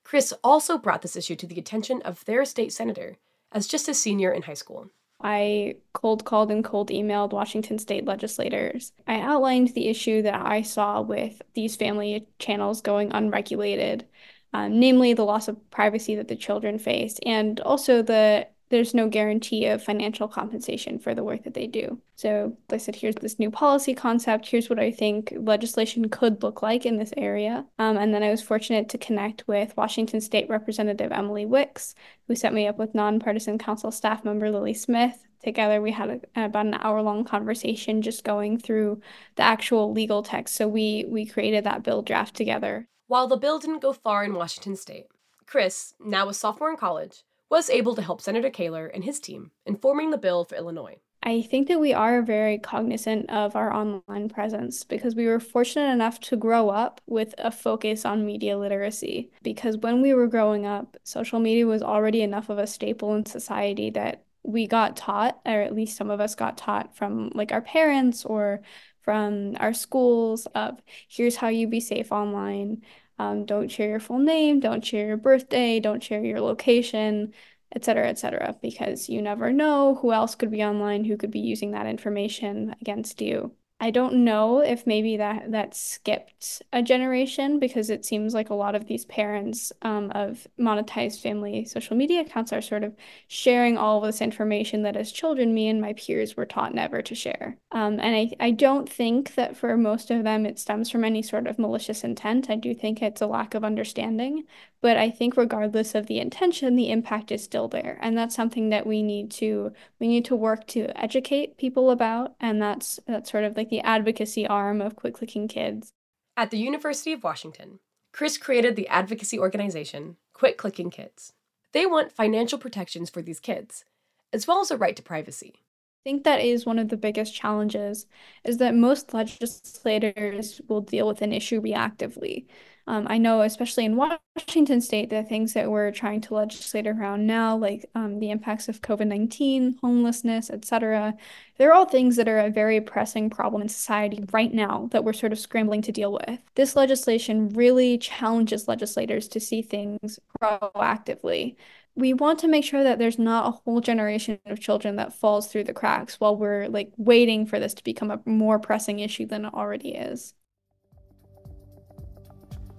Chris 0.04 0.34
also 0.44 0.78
brought 0.78 1.02
this 1.02 1.16
issue 1.16 1.36
to 1.36 1.48
the 1.48 1.60
attention 1.60 2.02
of 2.04 2.26
their 2.26 2.46
state 2.46 2.74
senator 2.74 3.18
as 3.52 3.68
just 3.68 3.90
a 3.90 3.94
senior 3.94 4.32
in 4.32 4.42
high 4.42 4.54
school. 4.54 4.88
I 5.24 5.76
cold 5.94 6.26
called 6.26 6.50
and 6.52 6.64
cold 6.64 6.90
emailed 6.90 7.32
Washington 7.32 7.78
state 7.78 8.06
legislators. 8.06 8.92
I 9.06 9.20
outlined 9.20 9.70
the 9.70 9.88
issue 9.88 10.24
that 10.24 10.46
I 10.46 10.64
saw 10.64 11.02
with 11.02 11.42
these 11.54 11.76
family 11.76 12.28
channels 12.40 12.82
going 12.82 13.12
unregulated 13.12 14.08
um, 14.54 14.80
namely 14.80 15.14
the 15.14 15.24
loss 15.24 15.48
of 15.48 15.70
privacy 15.72 16.16
that 16.16 16.28
the 16.28 16.36
children 16.36 16.78
face, 16.78 17.20
and 17.26 17.60
also 17.62 18.02
the 18.02 18.48
there's 18.72 18.94
no 18.94 19.08
guarantee 19.08 19.68
of 19.68 19.84
financial 19.84 20.28
compensation 20.28 20.98
for 20.98 21.14
the 21.14 21.24
work 21.24 21.44
that 21.44 21.54
they 21.54 21.68
do. 21.68 22.00
So 22.16 22.58
I 22.72 22.78
said, 22.78 22.96
here's 22.96 23.16
this 23.16 23.38
new 23.38 23.52
policy 23.52 23.94
concept. 23.94 24.48
Here's 24.48 24.70
what 24.70 24.80
I 24.80 24.92
think 24.92 25.34
legislation 25.38 26.10
could 26.10 26.42
look 26.42 26.62
like 26.62 26.86
in 26.86 26.98
this 26.98 27.14
area. 27.18 27.66
Um, 27.78 27.98
and 27.98 28.14
then 28.14 28.24
I 28.24 28.32
was 28.32 28.42
fortunate 28.42 28.90
to 28.90 28.98
connect 28.98 29.48
with 29.48 29.78
Washington 29.78 30.22
State 30.22 30.50
Representative 30.50 31.12
Emily 31.12 31.46
Wicks, 31.46 31.94
who 32.28 32.36
set 32.36 32.54
me 32.54 32.68
up 32.68 32.80
with 32.80 32.96
nonpartisan 32.96 33.58
council 33.58 33.92
staff 33.92 34.26
member 34.26 34.50
Lily 34.50 34.74
Smith. 34.74 35.28
Together, 35.44 35.82
we 35.82 35.92
had 35.92 36.22
a, 36.36 36.46
about 36.46 36.68
an 36.68 36.78
hour 36.82 37.02
long 37.02 37.24
conversation 37.24 38.02
just 38.02 38.24
going 38.24 38.58
through 38.58 39.02
the 39.36 39.44
actual 39.44 39.92
legal 39.92 40.22
text. 40.24 40.56
So 40.56 40.68
we 40.68 41.06
we 41.08 41.26
created 41.26 41.64
that 41.64 41.84
bill 41.84 42.04
draft 42.04 42.36
together. 42.36 42.88
While 43.08 43.28
the 43.28 43.38
bill 43.38 43.60
didn't 43.60 43.82
go 43.82 43.92
far 43.92 44.24
in 44.24 44.36
Washington 44.36 44.76
state, 44.76 45.08
Chris, 45.48 45.96
now 46.00 46.30
a 46.30 46.34
sophomore 46.34 46.70
in 46.70 46.78
college, 46.78 47.24
was 47.52 47.70
able 47.70 47.94
to 47.96 48.02
help 48.02 48.22
Senator 48.22 48.50
Koehler 48.50 48.90
and 48.94 49.04
his 49.04 49.20
team 49.20 49.52
in 49.66 49.76
forming 49.76 50.10
the 50.10 50.18
bill 50.18 50.46
for 50.46 50.56
Illinois. 50.56 50.96
I 51.22 51.44
think 51.44 51.68
that 51.68 51.80
we 51.80 51.94
are 51.94 52.24
very 52.24 52.58
cognizant 52.58 53.30
of 53.30 53.56
our 53.56 53.72
online 53.72 54.30
presence 54.30 54.84
because 54.84 55.14
we 55.14 55.28
were 55.28 55.40
fortunate 55.40 55.92
enough 55.92 56.20
to 56.22 56.38
grow 56.38 56.70
up 56.70 57.00
with 57.06 57.36
a 57.38 57.52
focus 57.52 58.06
on 58.06 58.26
media 58.26 58.58
literacy. 58.58 59.30
Because 59.44 59.78
when 59.78 60.02
we 60.02 60.16
were 60.16 60.26
growing 60.28 60.66
up, 60.66 60.98
social 61.04 61.40
media 61.40 61.68
was 61.68 61.84
already 61.84 62.24
enough 62.24 62.50
of 62.50 62.58
a 62.58 62.66
staple 62.66 63.14
in 63.14 63.26
society 63.26 63.92
that 63.92 64.24
we 64.44 64.66
got 64.66 64.98
taught, 64.98 65.40
or 65.46 65.62
at 65.62 65.76
least 65.76 65.98
some 65.98 66.10
of 66.10 66.20
us 66.20 66.34
got 66.34 66.58
taught 66.58 66.96
from 66.96 67.32
like 67.36 67.52
our 67.52 67.62
parents 67.62 68.26
or 68.26 68.62
from 69.04 69.56
our 69.60 69.74
schools 69.74 70.48
of 70.56 70.80
here's 71.08 71.36
how 71.36 71.50
you 71.50 71.68
be 71.68 71.80
safe 71.80 72.12
online 72.12 72.82
um, 73.22 73.46
don't 73.46 73.70
share 73.70 73.90
your 73.90 74.00
full 74.00 74.20
name, 74.20 74.60
don't 74.60 74.84
share 74.84 75.08
your 75.08 75.18
birthday, 75.18 75.80
don't 75.80 76.02
share 76.04 76.24
your 76.24 76.42
location, 76.42 77.34
etc., 77.76 78.10
etc., 78.10 78.56
because 78.62 79.10
you 79.10 79.22
never 79.22 79.54
know 79.54 79.96
who 79.96 80.12
else 80.12 80.36
could 80.36 80.52
be 80.52 80.64
online 80.64 81.04
who 81.06 81.18
could 81.18 81.32
be 81.32 81.40
using 81.40 81.72
that 81.72 81.86
information 81.86 82.76
against 82.82 83.22
you. 83.22 83.56
I 83.84 83.90
don't 83.90 84.24
know 84.24 84.60
if 84.60 84.86
maybe 84.86 85.18
that 85.18 85.52
that 85.52 85.74
skipped 85.74 86.62
a 86.72 86.84
generation 86.84 87.58
because 87.58 87.90
it 87.90 88.06
seems 88.06 88.32
like 88.32 88.52
a 88.52 88.54
lot 88.54 88.76
of 88.76 88.86
these 88.86 89.06
parents 89.06 89.74
um, 89.82 90.12
of 90.12 90.46
monetized 90.60 91.20
family 91.22 91.66
social 91.66 91.98
media 91.98 92.22
accounts 92.22 92.54
are 92.54 92.62
sort 92.62 92.84
of 92.84 92.96
sharing 93.28 93.80
all 93.80 93.98
of 93.98 94.04
this 94.04 94.22
information 94.22 94.84
that 94.84 94.96
as 94.96 95.12
children, 95.12 95.56
me 95.56 95.68
and 95.68 95.82
my 95.82 95.94
peers 95.94 96.38
were 96.38 96.46
taught 96.46 96.76
never 96.76 97.02
to 97.02 97.16
share. 97.16 97.58
Um, 97.72 98.00
and 98.00 98.16
I, 98.16 98.32
I 98.40 98.52
don't 98.52 98.88
think 98.88 99.34
that 99.34 99.58
for 99.58 99.76
most 99.76 100.12
of 100.12 100.24
them 100.24 100.46
it 100.46 100.60
stems 100.60 100.92
from 100.92 101.04
any 101.04 101.24
sort 101.24 101.48
of 101.48 101.58
malicious 101.58 102.04
intent. 102.04 102.52
I 102.52 102.58
do 102.58 102.76
think 102.76 103.02
it's 103.02 103.22
a 103.22 103.28
lack 103.28 103.56
of 103.56 103.64
understanding. 103.64 104.44
But 104.82 104.98
I 104.98 105.12
think 105.12 105.38
regardless 105.38 105.94
of 105.94 106.08
the 106.08 106.20
intention, 106.20 106.76
the 106.76 106.90
impact 106.90 107.32
is 107.32 107.44
still 107.44 107.68
there. 107.68 108.00
And 108.02 108.18
that's 108.18 108.36
something 108.36 108.70
that 108.70 108.88
we 108.88 109.04
need 109.04 109.30
to 109.32 109.72
we 110.00 110.08
need 110.08 110.26
to 110.26 110.36
work 110.36 110.66
to 110.68 110.88
educate 111.00 111.58
people 111.58 111.92
about. 111.92 112.36
And 112.40 112.62
that's 112.62 113.00
that's 113.08 113.32
sort 113.32 113.44
of 113.44 113.56
like 113.56 113.70
the 113.70 113.82
advocacy 113.82 114.48
arm 114.48 114.82
of 114.82 114.96
Quit 114.96 115.14
Clicking 115.14 115.48
Kids. 115.48 115.94
At 116.36 116.50
the 116.50 116.58
University 116.58 117.14
of 117.14 117.24
Washington, 117.24 117.80
Chris 118.12 118.38
created 118.38 118.76
the 118.76 118.88
advocacy 118.88 119.38
organization 119.38 120.18
Quit 120.34 120.58
Clicking 120.58 120.90
Kids. 120.90 121.34
They 121.74 121.86
want 121.86 122.12
financial 122.12 122.58
protections 122.58 123.10
for 123.10 123.22
these 123.22 123.40
kids, 123.40 123.86
as 124.34 124.48
well 124.48 124.60
as 124.60 124.72
a 124.72 124.78
right 124.78 124.96
to 124.96 125.04
privacy. 125.04 125.54
I 126.02 126.10
think 126.10 126.24
that 126.24 126.42
is 126.42 126.66
one 126.66 126.80
of 126.80 126.90
the 126.90 126.98
biggest 126.98 127.36
challenges 127.36 128.08
is 128.44 128.58
that 128.58 128.74
most 128.74 129.14
legislators 129.14 130.60
will 130.68 130.82
deal 130.82 131.08
with 131.08 131.22
an 131.22 131.32
issue 131.32 131.62
reactively. 131.62 132.48
Um, 132.88 133.08
I 133.10 133.18
know, 133.18 133.42
especially 133.42 133.86
in 133.86 133.96
Washington 133.96 134.82
state, 134.82 135.10
the 135.10 135.24
things 135.24 135.54
that 135.54 135.70
we're 135.70 135.92
trying 135.92 136.22
to 136.22 136.34
legislate 136.34 136.88
around 136.88 137.28
now, 137.28 137.56
like 137.56 137.86
um, 137.96 138.20
the 138.20 138.32
impacts 138.32 138.68
of 138.68 138.82
COVID 138.82 139.08
19, 139.08 139.78
homelessness, 139.82 140.50
etc., 140.50 141.16
they're 141.58 141.74
all 141.74 141.86
things 141.86 142.16
that 142.16 142.28
are 142.28 142.40
a 142.40 142.50
very 142.50 142.82
pressing 142.82 143.30
problem 143.30 143.62
in 143.62 143.70
society 143.70 144.24
right 144.32 144.54
now 144.54 144.90
that 144.92 145.04
we're 145.04 145.14
sort 145.14 145.32
of 145.32 145.40
scrambling 145.40 145.82
to 145.84 145.92
deal 145.92 146.12
with. 146.12 146.40
This 146.56 146.76
legislation 146.76 147.50
really 147.50 147.98
challenges 147.98 148.68
legislators 148.68 149.28
to 149.30 149.40
see 149.40 149.62
things 149.62 150.20
proactively 150.42 151.56
we 151.96 152.14
want 152.14 152.40
to 152.40 152.48
make 152.48 152.64
sure 152.64 152.84
that 152.84 153.00
there's 153.00 153.20
not 153.20 153.48
a 153.48 153.52
whole 153.52 153.82
generation 153.82 154.40
of 154.46 154.60
children 154.60 154.96
that 154.96 155.14
falls 155.14 155.48
through 155.48 155.66
the 155.66 155.74
cracks 155.74 156.20
while 156.20 156.36
we're 156.36 156.68
like 156.68 156.92
waiting 156.98 157.46
for 157.46 157.60
this 157.60 157.74
to 157.74 157.84
become 157.84 158.12
a 158.12 158.22
more 158.26 158.60
pressing 158.60 159.00
issue 159.00 159.26
than 159.26 159.46
it 159.46 159.54
already 159.54 159.90
is. 159.96 160.34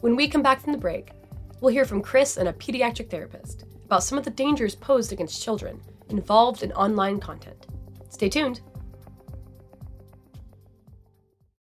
When 0.02 0.16
we 0.16 0.26
come 0.26 0.42
back 0.42 0.60
from 0.60 0.72
the 0.72 0.80
break, 0.80 1.12
we'll 1.60 1.72
hear 1.72 1.84
from 1.84 2.02
Chris 2.02 2.36
and 2.36 2.48
a 2.48 2.52
pediatric 2.52 3.08
therapist 3.08 3.66
about 3.84 4.02
some 4.02 4.18
of 4.18 4.24
the 4.24 4.30
dangers 4.30 4.74
posed 4.74 5.12
against 5.12 5.40
children 5.40 5.80
involved 6.08 6.64
in 6.64 6.72
online 6.72 7.20
content. 7.20 7.68
Stay 8.10 8.28
tuned. 8.28 8.62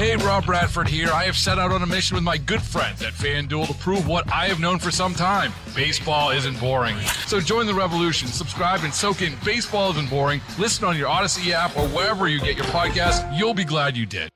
Hey, 0.00 0.16
Rob 0.16 0.46
Bradford 0.46 0.88
here. 0.88 1.10
I 1.12 1.24
have 1.24 1.36
set 1.36 1.58
out 1.58 1.72
on 1.72 1.82
a 1.82 1.86
mission 1.86 2.14
with 2.14 2.24
my 2.24 2.38
good 2.38 2.62
friends 2.62 3.02
at 3.02 3.12
FanDuel 3.12 3.66
to 3.66 3.74
prove 3.74 4.08
what 4.08 4.26
I 4.32 4.46
have 4.46 4.58
known 4.58 4.78
for 4.78 4.90
some 4.90 5.12
time 5.12 5.52
baseball 5.76 6.30
isn't 6.30 6.58
boring. 6.58 6.98
So 7.26 7.38
join 7.38 7.66
the 7.66 7.74
revolution. 7.74 8.26
Subscribe 8.28 8.80
and 8.82 8.94
soak 8.94 9.20
in 9.20 9.34
Baseball 9.44 9.90
Isn't 9.90 10.08
Boring. 10.08 10.40
Listen 10.58 10.86
on 10.86 10.96
your 10.96 11.10
Audacy 11.10 11.50
app 11.50 11.76
or 11.76 11.86
wherever 11.88 12.28
you 12.28 12.40
get 12.40 12.56
your 12.56 12.64
podcast. 12.64 13.38
You'll 13.38 13.52
be 13.52 13.66
glad 13.66 13.94
you 13.94 14.06
did. 14.06 14.30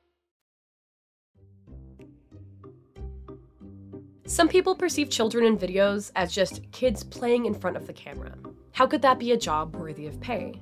Some 4.26 4.48
people 4.50 4.74
perceive 4.74 5.08
children 5.08 5.46
in 5.46 5.56
videos 5.56 6.12
as 6.14 6.30
just 6.30 6.60
kids 6.72 7.02
playing 7.02 7.46
in 7.46 7.54
front 7.54 7.78
of 7.78 7.86
the 7.86 7.94
camera. 7.94 8.34
How 8.72 8.86
could 8.86 9.00
that 9.00 9.18
be 9.18 9.32
a 9.32 9.38
job 9.38 9.76
worthy 9.76 10.08
of 10.08 10.20
pay? 10.20 10.60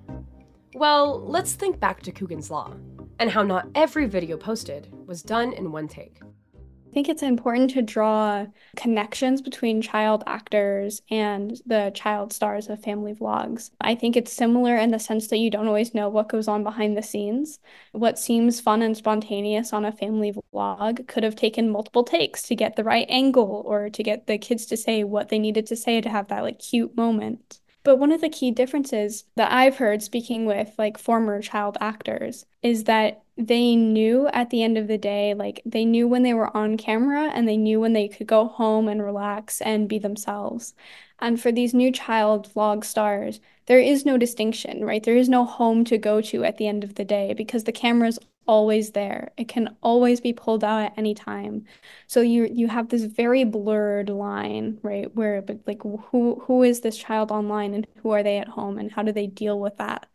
Well, 0.74 1.20
let's 1.26 1.54
think 1.54 1.80
back 1.80 2.02
to 2.02 2.12
Coogan's 2.12 2.52
Law 2.52 2.76
and 3.22 3.30
how 3.30 3.42
not 3.44 3.68
every 3.76 4.06
video 4.06 4.36
posted 4.36 4.88
was 5.06 5.22
done 5.22 5.52
in 5.52 5.70
one 5.70 5.86
take. 5.86 6.20
I 6.24 6.92
think 6.92 7.08
it's 7.08 7.22
important 7.22 7.70
to 7.70 7.80
draw 7.80 8.46
connections 8.76 9.40
between 9.40 9.80
child 9.80 10.24
actors 10.26 11.00
and 11.08 11.56
the 11.64 11.92
child 11.94 12.32
stars 12.32 12.68
of 12.68 12.82
family 12.82 13.14
vlogs. 13.14 13.70
I 13.80 13.94
think 13.94 14.16
it's 14.16 14.32
similar 14.32 14.76
in 14.76 14.90
the 14.90 14.98
sense 14.98 15.28
that 15.28 15.38
you 15.38 15.50
don't 15.50 15.68
always 15.68 15.94
know 15.94 16.08
what 16.08 16.30
goes 16.30 16.48
on 16.48 16.64
behind 16.64 16.96
the 16.96 17.02
scenes. 17.02 17.60
What 17.92 18.18
seems 18.18 18.60
fun 18.60 18.82
and 18.82 18.96
spontaneous 18.96 19.72
on 19.72 19.84
a 19.84 19.92
family 19.92 20.34
vlog 20.52 21.06
could 21.06 21.22
have 21.22 21.36
taken 21.36 21.70
multiple 21.70 22.02
takes 22.02 22.42
to 22.48 22.56
get 22.56 22.74
the 22.74 22.84
right 22.84 23.06
angle 23.08 23.62
or 23.64 23.88
to 23.88 24.02
get 24.02 24.26
the 24.26 24.36
kids 24.36 24.66
to 24.66 24.76
say 24.76 25.04
what 25.04 25.28
they 25.28 25.38
needed 25.38 25.66
to 25.66 25.76
say 25.76 26.00
to 26.00 26.08
have 26.08 26.26
that 26.26 26.42
like 26.42 26.58
cute 26.58 26.96
moment. 26.96 27.60
But 27.84 27.96
one 27.96 28.12
of 28.12 28.20
the 28.20 28.28
key 28.28 28.50
differences 28.50 29.24
that 29.34 29.52
I've 29.52 29.76
heard 29.76 30.02
speaking 30.02 30.46
with 30.46 30.72
like 30.78 30.98
former 30.98 31.42
child 31.42 31.76
actors 31.80 32.46
is 32.62 32.84
that 32.84 33.22
they 33.36 33.74
knew 33.74 34.28
at 34.28 34.50
the 34.50 34.62
end 34.62 34.78
of 34.78 34.86
the 34.86 34.98
day, 34.98 35.34
like 35.34 35.62
they 35.64 35.84
knew 35.84 36.06
when 36.06 36.22
they 36.22 36.34
were 36.34 36.54
on 36.56 36.76
camera 36.76 37.30
and 37.34 37.48
they 37.48 37.56
knew 37.56 37.80
when 37.80 37.92
they 37.92 38.08
could 38.08 38.26
go 38.26 38.46
home 38.46 38.88
and 38.88 39.02
relax 39.02 39.60
and 39.62 39.88
be 39.88 39.98
themselves. 39.98 40.74
And 41.18 41.40
for 41.40 41.50
these 41.50 41.74
new 41.74 41.90
child 41.90 42.48
vlog 42.54 42.84
stars, 42.84 43.40
there 43.66 43.80
is 43.80 44.04
no 44.04 44.18
distinction, 44.18 44.84
right? 44.84 45.02
There 45.02 45.16
is 45.16 45.28
no 45.28 45.44
home 45.44 45.84
to 45.86 45.98
go 45.98 46.20
to 46.20 46.44
at 46.44 46.58
the 46.58 46.66
end 46.66 46.84
of 46.84 46.96
the 46.96 47.04
day 47.04 47.32
because 47.32 47.64
the 47.64 47.72
camera's 47.72 48.18
always 48.46 48.92
there. 48.92 49.32
It 49.36 49.48
can 49.48 49.76
always 49.82 50.20
be 50.20 50.32
pulled 50.32 50.64
out 50.64 50.82
at 50.82 50.94
any 50.96 51.14
time. 51.14 51.64
So 52.06 52.20
you 52.20 52.48
you 52.52 52.68
have 52.68 52.88
this 52.88 53.04
very 53.04 53.44
blurred 53.44 54.08
line, 54.08 54.78
right? 54.82 55.14
Where 55.14 55.42
but 55.42 55.60
like 55.66 55.82
who 55.82 56.42
who 56.46 56.62
is 56.62 56.80
this 56.80 56.96
child 56.96 57.30
online 57.30 57.74
and 57.74 57.86
who 58.02 58.10
are 58.10 58.22
they 58.22 58.38
at 58.38 58.48
home 58.48 58.78
and 58.78 58.92
how 58.92 59.02
do 59.02 59.12
they 59.12 59.26
deal 59.26 59.58
with 59.58 59.76
that? 59.78 60.08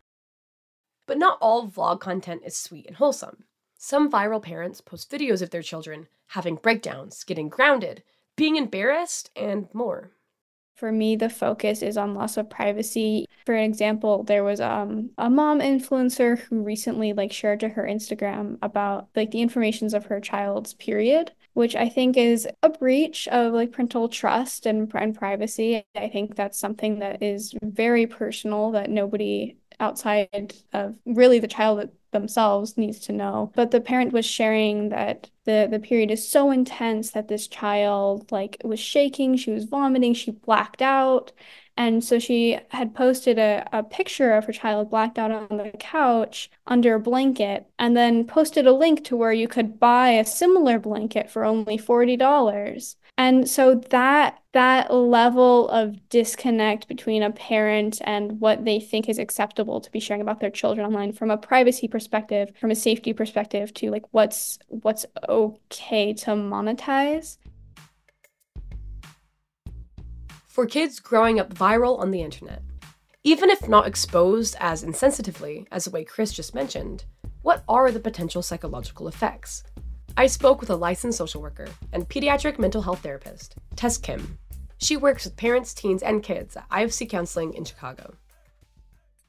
But 1.06 1.18
not 1.18 1.38
all 1.40 1.68
vlog 1.68 2.00
content 2.00 2.42
is 2.44 2.56
sweet 2.56 2.86
and 2.86 2.96
wholesome. 2.96 3.44
Some 3.78 4.10
viral 4.10 4.42
parents 4.42 4.80
post 4.80 5.10
videos 5.10 5.40
of 5.40 5.50
their 5.50 5.62
children 5.62 6.08
having 6.32 6.56
breakdowns, 6.56 7.24
getting 7.24 7.48
grounded, 7.48 8.02
being 8.36 8.56
embarrassed, 8.56 9.30
and 9.34 9.68
more. 9.72 10.12
For 10.78 10.92
me, 10.92 11.16
the 11.16 11.28
focus 11.28 11.82
is 11.82 11.96
on 11.96 12.14
loss 12.14 12.36
of 12.36 12.48
privacy. 12.48 13.28
For 13.44 13.52
an 13.56 13.64
example, 13.64 14.22
there 14.22 14.44
was 14.44 14.60
um, 14.60 15.10
a 15.18 15.28
mom 15.28 15.58
influencer 15.58 16.38
who 16.38 16.62
recently 16.62 17.12
like 17.12 17.32
shared 17.32 17.58
to 17.60 17.68
her 17.70 17.82
Instagram 17.82 18.58
about 18.62 19.08
like 19.16 19.32
the 19.32 19.42
informations 19.42 19.92
of 19.92 20.06
her 20.06 20.20
child's 20.20 20.74
period, 20.74 21.32
which 21.54 21.74
I 21.74 21.88
think 21.88 22.16
is 22.16 22.46
a 22.62 22.68
breach 22.68 23.26
of 23.26 23.54
like 23.54 23.72
parental 23.72 24.08
trust 24.08 24.66
and, 24.66 24.88
and 24.94 25.18
privacy. 25.18 25.84
I 25.96 26.08
think 26.10 26.36
that's 26.36 26.60
something 26.60 27.00
that 27.00 27.24
is 27.24 27.56
very 27.60 28.06
personal 28.06 28.70
that 28.70 28.88
nobody 28.88 29.56
outside 29.80 30.54
of 30.72 30.96
really 31.06 31.38
the 31.38 31.48
child 31.48 31.90
themselves 32.10 32.76
needs 32.76 32.98
to 33.00 33.12
know. 33.12 33.52
But 33.54 33.70
the 33.70 33.80
parent 33.80 34.12
was 34.12 34.24
sharing 34.26 34.88
that 34.90 35.30
the 35.44 35.68
the 35.70 35.78
period 35.78 36.10
is 36.10 36.28
so 36.28 36.50
intense 36.50 37.10
that 37.12 37.28
this 37.28 37.46
child 37.48 38.30
like 38.32 38.56
was 38.64 38.80
shaking, 38.80 39.36
she 39.36 39.50
was 39.50 39.64
vomiting, 39.64 40.14
she 40.14 40.30
blacked 40.30 40.82
out. 40.82 41.32
And 41.76 42.02
so 42.02 42.18
she 42.18 42.58
had 42.70 42.92
posted 42.92 43.38
a, 43.38 43.64
a 43.72 43.84
picture 43.84 44.32
of 44.32 44.46
her 44.46 44.52
child 44.52 44.90
blacked 44.90 45.16
out 45.16 45.30
on 45.30 45.58
the 45.58 45.70
couch 45.78 46.50
under 46.66 46.94
a 46.96 47.00
blanket 47.00 47.66
and 47.78 47.96
then 47.96 48.26
posted 48.26 48.66
a 48.66 48.72
link 48.72 49.04
to 49.04 49.16
where 49.16 49.32
you 49.32 49.46
could 49.46 49.78
buy 49.78 50.10
a 50.10 50.24
similar 50.24 50.80
blanket 50.80 51.30
for 51.30 51.44
only 51.44 51.78
$40. 51.78 52.96
And 53.18 53.50
so 53.50 53.74
that 53.90 54.38
that 54.52 54.94
level 54.94 55.68
of 55.70 56.08
disconnect 56.08 56.86
between 56.86 57.24
a 57.24 57.32
parent 57.32 58.00
and 58.04 58.40
what 58.40 58.64
they 58.64 58.78
think 58.78 59.08
is 59.08 59.18
acceptable 59.18 59.80
to 59.80 59.90
be 59.90 59.98
sharing 59.98 60.22
about 60.22 60.38
their 60.38 60.50
children 60.50 60.86
online 60.86 61.12
from 61.12 61.30
a 61.30 61.36
privacy 61.36 61.88
perspective, 61.88 62.52
from 62.60 62.70
a 62.70 62.76
safety 62.76 63.12
perspective 63.12 63.74
to 63.74 63.90
like 63.90 64.04
what's 64.12 64.60
what's 64.68 65.04
okay 65.28 66.12
to 66.14 66.30
monetize. 66.30 67.38
For 70.46 70.64
kids 70.64 71.00
growing 71.00 71.40
up 71.40 71.52
viral 71.52 71.98
on 71.98 72.12
the 72.12 72.22
internet, 72.22 72.62
even 73.24 73.50
if 73.50 73.68
not 73.68 73.88
exposed 73.88 74.54
as 74.60 74.84
insensitively 74.84 75.66
as 75.72 75.86
the 75.86 75.90
way 75.90 76.04
Chris 76.04 76.32
just 76.32 76.54
mentioned, 76.54 77.04
what 77.42 77.64
are 77.68 77.90
the 77.90 78.00
potential 78.00 78.42
psychological 78.42 79.08
effects? 79.08 79.64
I 80.18 80.26
spoke 80.26 80.58
with 80.60 80.70
a 80.70 80.74
licensed 80.74 81.16
social 81.16 81.40
worker 81.40 81.68
and 81.92 82.08
pediatric 82.08 82.58
mental 82.58 82.82
health 82.82 83.04
therapist, 83.04 83.54
Tess 83.76 83.96
Kim. 83.96 84.36
She 84.78 84.96
works 84.96 85.24
with 85.24 85.36
parents, 85.36 85.72
teens, 85.72 86.02
and 86.02 86.24
kids 86.24 86.56
at 86.56 86.68
IFC 86.70 87.08
Counseling 87.08 87.54
in 87.54 87.64
Chicago. 87.64 88.14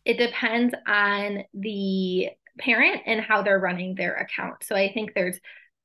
It 0.03 0.17
depends 0.17 0.73
on 0.87 1.43
the 1.53 2.29
parent 2.57 3.03
and 3.05 3.21
how 3.21 3.43
they're 3.43 3.59
running 3.59 3.93
their 3.93 4.15
account. 4.15 4.63
So 4.63 4.75
I 4.75 4.91
think 4.91 5.13
there's 5.13 5.39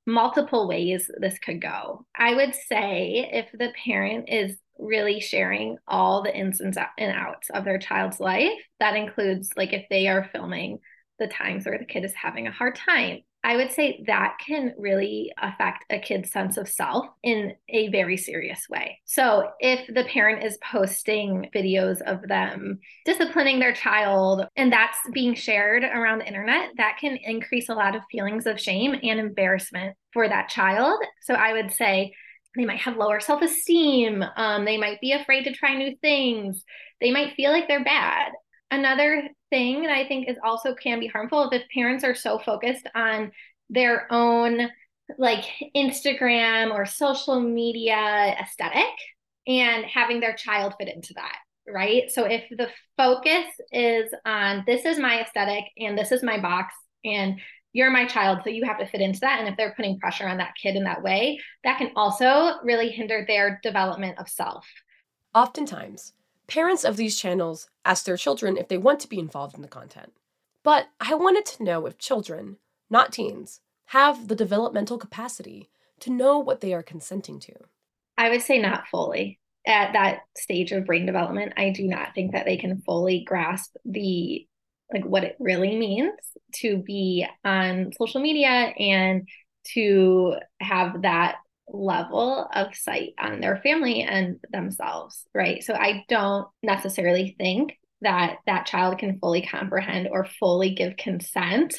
multiple 0.07 0.67
ways 0.67 1.11
this 1.21 1.39
could 1.39 1.61
go. 1.61 2.07
I 2.17 2.35
would 2.35 2.55
say 2.55 3.29
if 3.31 3.53
the 3.53 3.75
parent 3.85 4.31
is 4.31 4.57
really 4.79 5.21
sharing 5.21 5.77
all 5.87 6.23
the 6.23 6.35
ins 6.35 6.63
and 6.63 6.79
outs 6.99 7.51
of 7.51 7.67
their 7.67 7.79
child's 7.79 8.21
life, 8.21 8.59
that 8.81 8.97
includes 8.97 9.51
like 9.55 9.75
if 9.75 9.85
they 9.91 10.09
are 10.09 10.31
filming 10.33 10.79
the 11.19 11.27
times 11.27 11.67
where 11.67 11.77
the 11.77 11.85
kid 11.85 12.07
is 12.07 12.15
having 12.15 12.47
a 12.47 12.53
hard 12.53 12.75
time, 12.75 13.21
I 13.45 13.57
would 13.57 13.71
say 13.71 14.03
that 14.07 14.39
can 14.45 14.75
really 14.79 15.31
affect 15.41 15.85
a 15.91 15.99
kid's 15.99 16.33
sense 16.33 16.57
of 16.57 16.67
self 16.67 17.07
in 17.23 17.55
a 17.69 17.89
very 17.91 18.17
serious 18.17 18.67
way. 18.71 19.01
So, 19.05 19.51
if 19.61 19.87
the 19.95 20.05
parent 20.05 20.43
is 20.43 20.59
posting 20.65 21.51
videos 21.55 22.01
of 22.01 22.27
them 22.27 22.81
disciplining 23.05 23.61
their 23.61 23.75
child 23.75 24.47
and 24.57 24.73
that's 24.73 24.99
being 25.13 25.35
shared 25.35 25.85
around 25.85 26.21
the 26.21 26.27
internet, 26.27 26.71
that 26.79 26.97
can 26.99 27.19
increase 27.19 27.69
a 27.69 27.75
lot 27.75 27.95
of 27.95 28.03
feelings 28.11 28.47
of 28.47 28.59
shame 28.59 28.97
and 29.03 29.21
embarrassment 29.21 29.95
for 30.15 30.27
that 30.27 30.49
child. 30.49 30.99
So, 31.21 31.35
I 31.35 31.53
would 31.53 31.71
say, 31.71 32.15
they 32.57 32.65
might 32.65 32.81
have 32.81 32.97
lower 32.97 33.21
self 33.21 33.43
esteem. 33.43 34.25
Um, 34.37 34.65
they 34.65 34.79
might 34.79 35.01
be 35.01 35.13
afraid 35.13 35.45
to 35.45 35.53
try 35.53 35.75
new 35.75 35.97
things. 36.01 36.65
They 37.01 37.11
might 37.11 37.35
feel 37.35 37.51
like 37.51 37.69
they're 37.69 37.85
bad. 37.85 38.33
Another 38.75 39.29
thing 39.51 39.83
that 39.83 39.93
I 39.93 40.09
think 40.09 40.29
is 40.29 40.37
also 40.43 40.75
can 40.75 40.99
be 40.99 41.07
harmful 41.07 41.49
is 41.49 41.61
if 41.61 41.69
parents 41.73 42.03
are 42.03 42.17
so 42.17 42.41
focused 42.41 42.89
on 42.97 43.31
their 43.71 44.13
own 44.13 44.69
like 45.17 45.45
Instagram 45.77 46.73
or 46.73 46.85
social 46.85 47.39
media 47.41 48.35
aesthetic 48.41 48.93
and 49.47 49.85
having 49.85 50.19
their 50.19 50.35
child 50.35 50.75
fit 50.77 50.89
into 50.89 51.15
that, 51.15 51.37
right? 51.69 52.11
So 52.11 52.25
if 52.25 52.43
the 52.51 52.67
focus 52.97 53.45
is 53.71 54.13
on 54.27 54.65
this 54.67 54.85
is 54.85 54.99
my 54.99 55.21
aesthetic 55.21 55.67
and 55.79 55.97
this 55.97 56.11
is 56.11 56.25
my 56.25 56.41
box 56.41 56.75
and 57.05 57.41
you're 57.73 57.93
my 57.93 58.07
child, 58.07 58.41
so 58.43 58.51
you 58.51 58.65
have 58.65 58.81
to 58.81 58.87
fit 58.87 59.01
into 59.01 59.21
that. 59.21 59.39
And 59.39 59.49
if 59.49 59.57
they're 59.57 59.75
putting 59.77 60.01
pressure 60.01 60.27
on 60.27 60.39
that 60.39 60.55
kid 60.61 60.75
in 60.75 60.83
that 60.83 61.05
way, 61.05 61.39
that 61.63 61.79
can 61.79 61.93
also 61.95 62.55
really 62.65 62.89
hinder 62.89 63.25
their 63.29 63.61
development 63.63 64.19
of 64.19 64.29
self. 64.29 64.67
Oftentimes, 65.33 66.13
Parents 66.47 66.85
of 66.85 66.97
these 66.97 67.19
channels 67.19 67.69
ask 67.85 68.05
their 68.05 68.17
children 68.17 68.57
if 68.57 68.69
they 68.69 68.79
want 68.79 69.01
to 69.01 69.09
be 69.09 69.19
involved 69.19 69.57
in 69.57 69.63
the 69.63 69.69
content. 69.69 70.13
But 70.63 70.89
I 71.01 71.15
wanted 71.15 71.45
to 71.47 71.63
know 71.63 71.87
if 71.87 71.99
children, 71.99 72.57
not 72.91 73.13
teens, 73.13 73.61
have 73.87 74.29
the 74.29 74.35
developmental 74.35 74.99
capacity 74.99 75.71
to 76.01 76.11
know 76.11 76.39
what 76.39 76.61
they 76.61 76.73
are 76.75 76.83
consenting 76.83 77.39
to. 77.41 77.53
I 78.17 78.31
would 78.31 78.43
say 78.43 78.59
not 78.59 78.89
fully. 78.89 79.39
At 79.67 79.95
that 79.95 80.21
stage 80.37 80.73
of 80.73 80.85
brain 80.85 81.07
development, 81.07 81.55
I 81.57 81.71
do 81.71 81.85
not 81.85 82.15
think 82.15 82.33
that 82.33 82.45
they 82.45 82.57
can 82.57 82.83
fully 82.83 83.25
grasp 83.25 83.75
the 83.85 84.47
like 84.93 85.05
what 85.05 85.25
it 85.25 85.37
really 85.41 85.77
means 85.77 86.13
to 86.57 86.77
be 86.77 87.27
on 87.45 87.91
social 87.99 88.21
media 88.21 88.49
and 88.79 89.27
to 89.73 90.35
have 90.61 91.03
that 91.03 91.37
level 91.69 92.49
of 92.53 92.75
sight 92.75 93.15
on 93.19 93.41
their 93.41 93.57
family 93.59 94.03
and 94.03 94.37
themselves, 94.51 95.25
right? 95.35 95.63
So 95.63 95.75
I 95.75 96.05
don't 96.09 96.47
necessarily 96.63 97.35
think 97.39 97.79
that 98.03 98.37
that 98.47 98.67
child 98.67 98.99
can 98.99 99.19
fully 99.19 99.43
comprehend 99.43 100.09
or 100.11 100.25
fully 100.25 100.75
give 100.75 100.97
consent. 100.97 101.75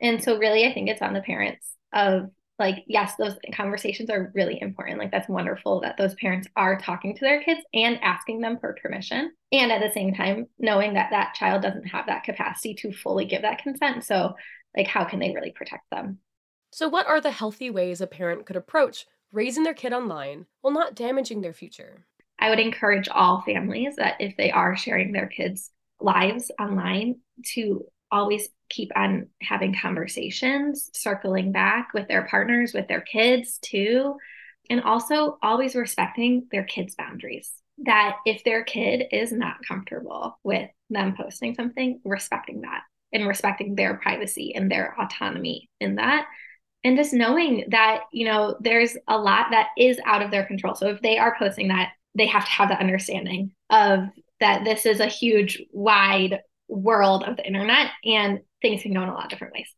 And 0.00 0.22
so 0.22 0.38
really 0.38 0.66
I 0.66 0.74
think 0.74 0.88
it's 0.88 1.02
on 1.02 1.14
the 1.14 1.20
parents 1.20 1.66
of 1.92 2.30
like 2.58 2.84
yes, 2.86 3.14
those 3.16 3.36
conversations 3.54 4.10
are 4.10 4.30
really 4.34 4.60
important. 4.60 4.98
Like 4.98 5.10
that's 5.10 5.28
wonderful 5.28 5.80
that 5.80 5.96
those 5.96 6.14
parents 6.14 6.48
are 6.56 6.78
talking 6.78 7.14
to 7.14 7.20
their 7.20 7.42
kids 7.42 7.60
and 7.72 7.98
asking 8.02 8.40
them 8.40 8.58
for 8.60 8.76
permission. 8.80 9.32
And 9.52 9.72
at 9.72 9.80
the 9.80 9.92
same 9.92 10.14
time 10.14 10.46
knowing 10.58 10.94
that 10.94 11.10
that 11.10 11.34
child 11.34 11.62
doesn't 11.62 11.88
have 11.88 12.06
that 12.06 12.24
capacity 12.24 12.74
to 12.74 12.92
fully 12.92 13.24
give 13.24 13.42
that 13.42 13.62
consent. 13.62 14.04
So 14.04 14.34
like 14.76 14.86
how 14.86 15.04
can 15.04 15.18
they 15.18 15.32
really 15.32 15.52
protect 15.52 15.84
them? 15.90 16.18
So, 16.74 16.88
what 16.88 17.06
are 17.06 17.20
the 17.20 17.30
healthy 17.30 17.68
ways 17.68 18.00
a 18.00 18.06
parent 18.06 18.46
could 18.46 18.56
approach 18.56 19.04
raising 19.30 19.62
their 19.62 19.74
kid 19.74 19.92
online 19.92 20.46
while 20.62 20.72
not 20.72 20.94
damaging 20.94 21.42
their 21.42 21.52
future? 21.52 22.06
I 22.38 22.48
would 22.48 22.58
encourage 22.58 23.10
all 23.10 23.42
families 23.42 23.96
that 23.96 24.16
if 24.20 24.38
they 24.38 24.50
are 24.50 24.74
sharing 24.74 25.12
their 25.12 25.26
kids' 25.26 25.70
lives 26.00 26.50
online, 26.58 27.16
to 27.54 27.84
always 28.10 28.48
keep 28.70 28.90
on 28.96 29.28
having 29.42 29.74
conversations, 29.74 30.88
circling 30.94 31.52
back 31.52 31.92
with 31.92 32.08
their 32.08 32.26
partners, 32.26 32.72
with 32.72 32.88
their 32.88 33.02
kids 33.02 33.58
too, 33.58 34.16
and 34.70 34.82
also 34.82 35.38
always 35.42 35.74
respecting 35.74 36.46
their 36.50 36.64
kids' 36.64 36.94
boundaries. 36.94 37.52
That 37.84 38.16
if 38.24 38.44
their 38.44 38.64
kid 38.64 39.08
is 39.12 39.30
not 39.30 39.56
comfortable 39.68 40.38
with 40.42 40.70
them 40.88 41.16
posting 41.18 41.54
something, 41.54 42.00
respecting 42.02 42.62
that 42.62 42.84
and 43.12 43.28
respecting 43.28 43.74
their 43.74 43.98
privacy 43.98 44.54
and 44.54 44.70
their 44.70 44.98
autonomy 44.98 45.68
in 45.78 45.96
that 45.96 46.26
and 46.84 46.96
just 46.96 47.12
knowing 47.12 47.64
that 47.68 48.02
you 48.12 48.24
know 48.24 48.56
there's 48.60 48.96
a 49.08 49.16
lot 49.16 49.46
that 49.50 49.68
is 49.76 49.98
out 50.04 50.22
of 50.22 50.30
their 50.30 50.46
control. 50.46 50.74
So 50.74 50.88
if 50.88 51.00
they 51.00 51.18
are 51.18 51.36
posting 51.38 51.68
that 51.68 51.92
they 52.14 52.26
have 52.26 52.44
to 52.44 52.50
have 52.50 52.68
that 52.68 52.80
understanding 52.80 53.52
of 53.70 54.04
that 54.40 54.64
this 54.64 54.86
is 54.86 55.00
a 55.00 55.06
huge 55.06 55.62
wide 55.72 56.40
world 56.68 57.24
of 57.24 57.36
the 57.36 57.46
internet 57.46 57.88
and 58.04 58.40
things 58.60 58.82
can 58.82 58.94
go 58.94 59.02
in 59.02 59.08
a 59.08 59.14
lot 59.14 59.24
of 59.24 59.30
different 59.30 59.54
ways. 59.54 59.68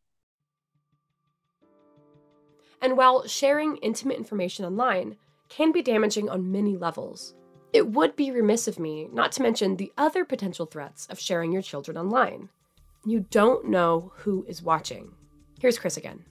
And 2.80 2.96
while 2.96 3.26
sharing 3.26 3.76
intimate 3.78 4.18
information 4.18 4.64
online 4.64 5.16
can 5.48 5.72
be 5.72 5.82
damaging 5.82 6.28
on 6.28 6.52
many 6.52 6.76
levels 6.76 7.34
it 7.74 7.88
would 7.88 8.14
be 8.14 8.30
remiss 8.30 8.68
of 8.68 8.78
me 8.78 9.08
not 9.12 9.32
to 9.32 9.42
mention 9.42 9.76
the 9.76 9.92
other 9.98 10.24
potential 10.24 10.64
threats 10.64 11.08
of 11.08 11.18
sharing 11.18 11.50
your 11.50 11.60
children 11.60 11.98
online. 11.98 12.48
You 13.04 13.26
don't 13.30 13.68
know 13.68 14.12
who 14.18 14.46
is 14.48 14.62
watching. 14.62 15.12
Here's 15.60 15.78
chris 15.78 15.96
again 15.96 16.24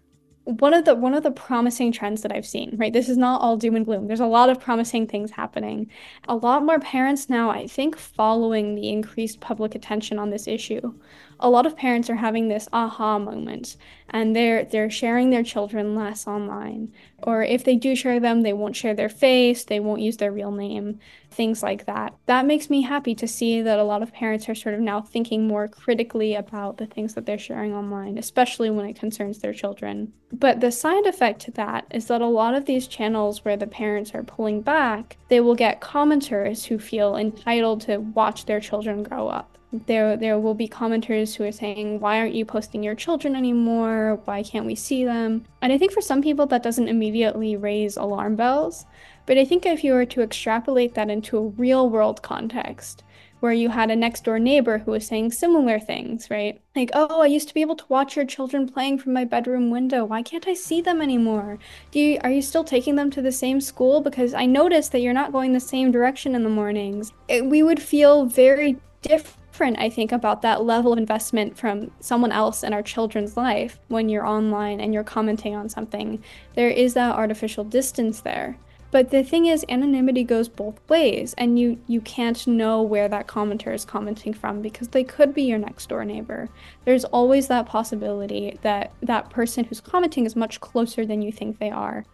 one 0.46 0.74
of 0.74 0.84
the 0.84 0.94
one 0.94 1.14
of 1.14 1.24
the 1.24 1.32
promising 1.32 1.92
trends 1.92 2.22
that 2.22 2.32
I've 2.32 2.46
seen, 2.46 2.76
right? 2.78 2.92
This 2.92 3.08
is 3.08 3.18
not 3.18 3.42
all 3.42 3.56
doom 3.56 3.78
and 3.78 3.86
gloom. 3.86 4.08
There's 4.08 4.20
a 4.20 4.26
lot 4.26 4.50
of 4.50 4.60
promising 4.60 5.08
things 5.08 5.32
happening. 5.32 5.90
A 6.28 6.36
lot 6.36 6.66
more 6.66 6.80
parents 6.80 7.30
now, 7.30 7.50
I 7.50 7.66
think, 7.66 7.98
following 7.98 8.76
the 8.76 8.90
increased 8.90 9.40
public 9.40 9.74
attention 9.74 10.20
on 10.20 10.32
this 10.32 10.48
issue. 10.48 10.94
A 11.40 11.50
lot 11.50 11.66
of 11.66 11.78
parents 11.78 12.10
are 12.10 12.16
having 12.16 12.48
this 12.48 12.68
aha 12.74 13.20
moment 13.20 13.78
and 14.10 14.36
they're 14.36 14.66
they're 14.66 14.90
sharing 14.90 15.30
their 15.30 15.44
children 15.44 15.96
less 15.96 16.28
online. 16.28 16.92
Or 17.22 17.42
if 17.44 17.64
they 17.64 17.78
do 17.78 17.96
share 17.96 18.20
them, 18.20 18.42
they 18.42 18.54
won't 18.54 18.76
share 18.76 18.94
their 18.94 19.10
face, 19.10 19.64
they 19.64 19.80
won't 19.80 20.02
use 20.02 20.18
their 20.18 20.32
real 20.32 20.52
name, 20.52 21.00
things 21.34 21.64
like 21.64 21.86
that. 21.86 22.16
That 22.26 22.46
makes 22.46 22.70
me 22.70 22.82
happy 22.82 23.16
to 23.16 23.28
see 23.28 23.62
that 23.62 23.80
a 23.80 23.84
lot 23.84 24.02
of 24.02 24.14
parents 24.14 24.48
are 24.50 24.56
sort 24.56 24.76
of 24.76 24.82
now 24.82 25.02
thinking 25.02 25.48
more 25.48 25.68
critically 25.68 26.36
about 26.36 26.78
the 26.78 26.86
things 26.86 27.14
that 27.14 27.26
they're 27.26 27.38
sharing 27.38 27.74
online, 27.74 28.18
especially 28.18 28.70
when 28.70 28.86
it 28.86 29.00
concerns 29.00 29.40
their 29.40 29.54
children. 29.54 30.14
But 30.32 30.62
the 30.62 30.72
side 30.72 31.06
effect 31.06 31.42
to 31.42 31.52
that 31.52 31.86
is 31.92 32.08
that 32.08 32.22
a 32.22 32.28
lot 32.28 32.56
of 32.56 32.66
these 32.66 32.88
channels 32.88 33.46
where 33.46 33.58
the 33.58 33.68
parents 33.68 34.14
are 34.16 34.24
pulling 34.24 34.62
back, 34.62 35.18
they 35.28 35.40
will 35.40 35.56
get 35.56 35.82
commenters 35.82 36.66
who 36.66 36.80
feel 36.80 37.16
entitled 37.16 37.82
to 37.82 37.98
watch 37.98 38.46
their 38.46 38.60
children 38.60 39.04
grow 39.04 39.28
up 39.28 39.54
there 39.88 40.16
there 40.16 40.40
will 40.40 40.54
be 40.54 40.68
commenters 40.68 41.36
who 41.36 41.44
are 41.44 41.52
saying 41.52 42.00
why 42.00 42.20
aren't 42.20 42.36
you 42.36 42.46
posting 42.46 42.84
your 42.84 42.94
children 42.94 43.36
anymore 43.36 44.22
why 44.26 44.44
can't 44.44 44.66
we 44.66 44.76
see 44.76 45.04
them 45.04 45.44
and 45.62 45.74
i 45.74 45.78
think 45.78 45.92
for 45.92 46.02
some 46.02 46.22
people 46.22 46.46
that 46.46 46.62
doesn't 46.62 46.88
immediately 46.88 47.56
raise 47.56 47.98
alarm 47.98 48.36
bells 48.36 48.86
but 49.26 49.38
i 49.38 49.46
think 49.46 49.66
if 49.66 49.84
you 49.84 49.94
were 49.94 50.06
to 50.06 50.22
extrapolate 50.22 50.94
that 50.96 51.10
into 51.10 51.38
a 51.38 51.48
real 51.48 51.90
world 51.90 52.22
context 52.22 53.04
where 53.40 53.52
you 53.52 53.68
had 53.68 53.92
a 53.92 53.96
next 53.96 54.24
door 54.24 54.40
neighbor 54.40 54.78
who 54.78 54.92
was 54.92 55.06
saying 55.06 55.30
similar 55.30 55.78
things 55.78 56.30
right? 56.30 56.62
Like 56.76 56.92
oh 56.94 57.22
i 57.22 57.26
used 57.26 57.50
to 57.50 57.54
be 57.54 57.62
able 57.62 57.76
to 57.76 57.86
watch 57.90 58.16
your 58.16 58.26
children 58.26 58.70
playing 58.70 59.00
from 59.00 59.12
my 59.12 59.26
bedroom 59.26 59.70
window. 59.70 60.06
Why 60.06 60.22
can't 60.22 60.48
i 60.48 60.54
see 60.54 60.80
them 60.80 61.02
anymore? 61.02 61.60
Do 61.92 62.00
you 62.00 62.20
are 62.24 62.32
you 62.32 62.42
still 62.42 62.64
taking 62.64 62.96
them 62.96 63.12
to 63.12 63.22
the 63.22 63.34
same 63.34 63.60
school? 63.60 64.00
Because 64.00 64.34
i 64.34 64.46
noticed 64.46 64.94
that 64.94 65.02
you're 65.02 65.12
not 65.12 65.34
going 65.34 65.52
the 65.52 65.60
same 65.60 65.92
direction 65.92 66.36
in 66.36 66.44
the 66.44 66.50
mornings. 66.50 67.12
It, 67.28 67.46
we 67.46 67.64
would 67.64 67.82
feel 67.82 68.26
very 68.26 68.78
different 69.02 69.44
different, 69.54 69.78
I 69.78 69.88
think, 69.88 70.12
about 70.12 70.42
that 70.42 70.64
level 70.64 70.94
of 70.94 70.98
investment 70.98 71.56
from 71.56 71.92
someone 72.00 72.32
else 72.32 72.64
in 72.64 72.74
our 72.74 72.82
children's 72.82 73.38
life 73.38 73.80
when 73.88 74.10
you're 74.10 74.26
online 74.26 74.80
and 74.80 74.96
you're 74.96 75.04
commenting 75.04 75.56
on 75.56 75.70
something. 75.70 76.24
There 76.56 76.70
is 76.70 76.96
that 76.96 77.16
artificial 77.16 77.64
distance 77.64 78.22
there. 78.22 78.58
But 78.94 79.10
the 79.10 79.24
thing 79.24 79.48
is, 79.48 79.66
anonymity 79.70 80.24
goes 80.24 80.48
both 80.48 80.80
ways, 80.88 81.34
and 81.40 81.58
you, 81.58 81.80
you 81.88 82.00
can't 82.00 82.46
know 82.46 82.84
where 82.84 83.10
that 83.10 83.26
commenter 83.26 83.74
is 83.74 83.86
commenting 83.86 84.36
from 84.36 84.62
because 84.62 84.90
they 84.90 85.04
could 85.04 85.34
be 85.34 85.42
your 85.42 85.58
next 85.58 85.90
door 85.90 86.06
neighbor. 86.06 86.48
There's 86.86 87.04
always 87.06 87.48
that 87.48 87.66
possibility 87.66 88.60
that 88.62 88.94
that 89.02 89.32
person 89.32 89.64
who's 89.64 89.82
commenting 89.82 90.28
is 90.28 90.36
much 90.36 90.62
closer 90.62 91.08
than 91.08 91.24
you 91.24 91.32
think 91.32 91.58
they 91.58 91.72
are. 91.72 92.06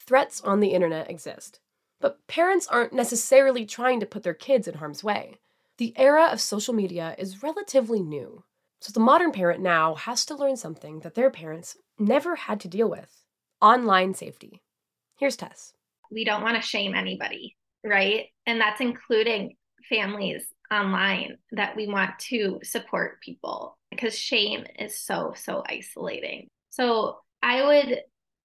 Threats 0.00 0.40
on 0.40 0.58
the 0.58 0.72
internet 0.72 1.08
exist. 1.08 1.60
But 2.00 2.26
parents 2.26 2.66
aren't 2.66 2.92
necessarily 2.92 3.64
trying 3.64 4.00
to 4.00 4.06
put 4.06 4.24
their 4.24 4.34
kids 4.34 4.66
in 4.66 4.74
harm's 4.74 5.04
way. 5.04 5.36
The 5.76 5.94
era 5.96 6.30
of 6.32 6.40
social 6.40 6.74
media 6.74 7.14
is 7.16 7.44
relatively 7.44 8.02
new, 8.02 8.42
so 8.84 8.92
the 8.92 9.00
modern 9.00 9.32
parent 9.32 9.62
now 9.62 9.94
has 9.94 10.26
to 10.26 10.36
learn 10.36 10.58
something 10.58 11.00
that 11.00 11.14
their 11.14 11.30
parents 11.30 11.78
never 11.98 12.36
had 12.36 12.60
to 12.60 12.68
deal 12.68 12.90
with 12.90 13.10
online 13.62 14.12
safety. 14.12 14.60
Here's 15.18 15.38
Tess. 15.38 15.72
We 16.10 16.22
don't 16.26 16.42
want 16.42 16.56
to 16.56 16.68
shame 16.68 16.94
anybody, 16.94 17.56
right? 17.82 18.26
And 18.44 18.60
that's 18.60 18.82
including 18.82 19.56
families 19.88 20.44
online 20.70 21.38
that 21.52 21.76
we 21.76 21.86
want 21.88 22.18
to 22.28 22.60
support 22.62 23.22
people 23.22 23.78
because 23.90 24.18
shame 24.18 24.66
is 24.78 25.00
so, 25.00 25.32
so 25.34 25.62
isolating. 25.66 26.48
So 26.68 27.20
I 27.42 27.64
would 27.64 28.00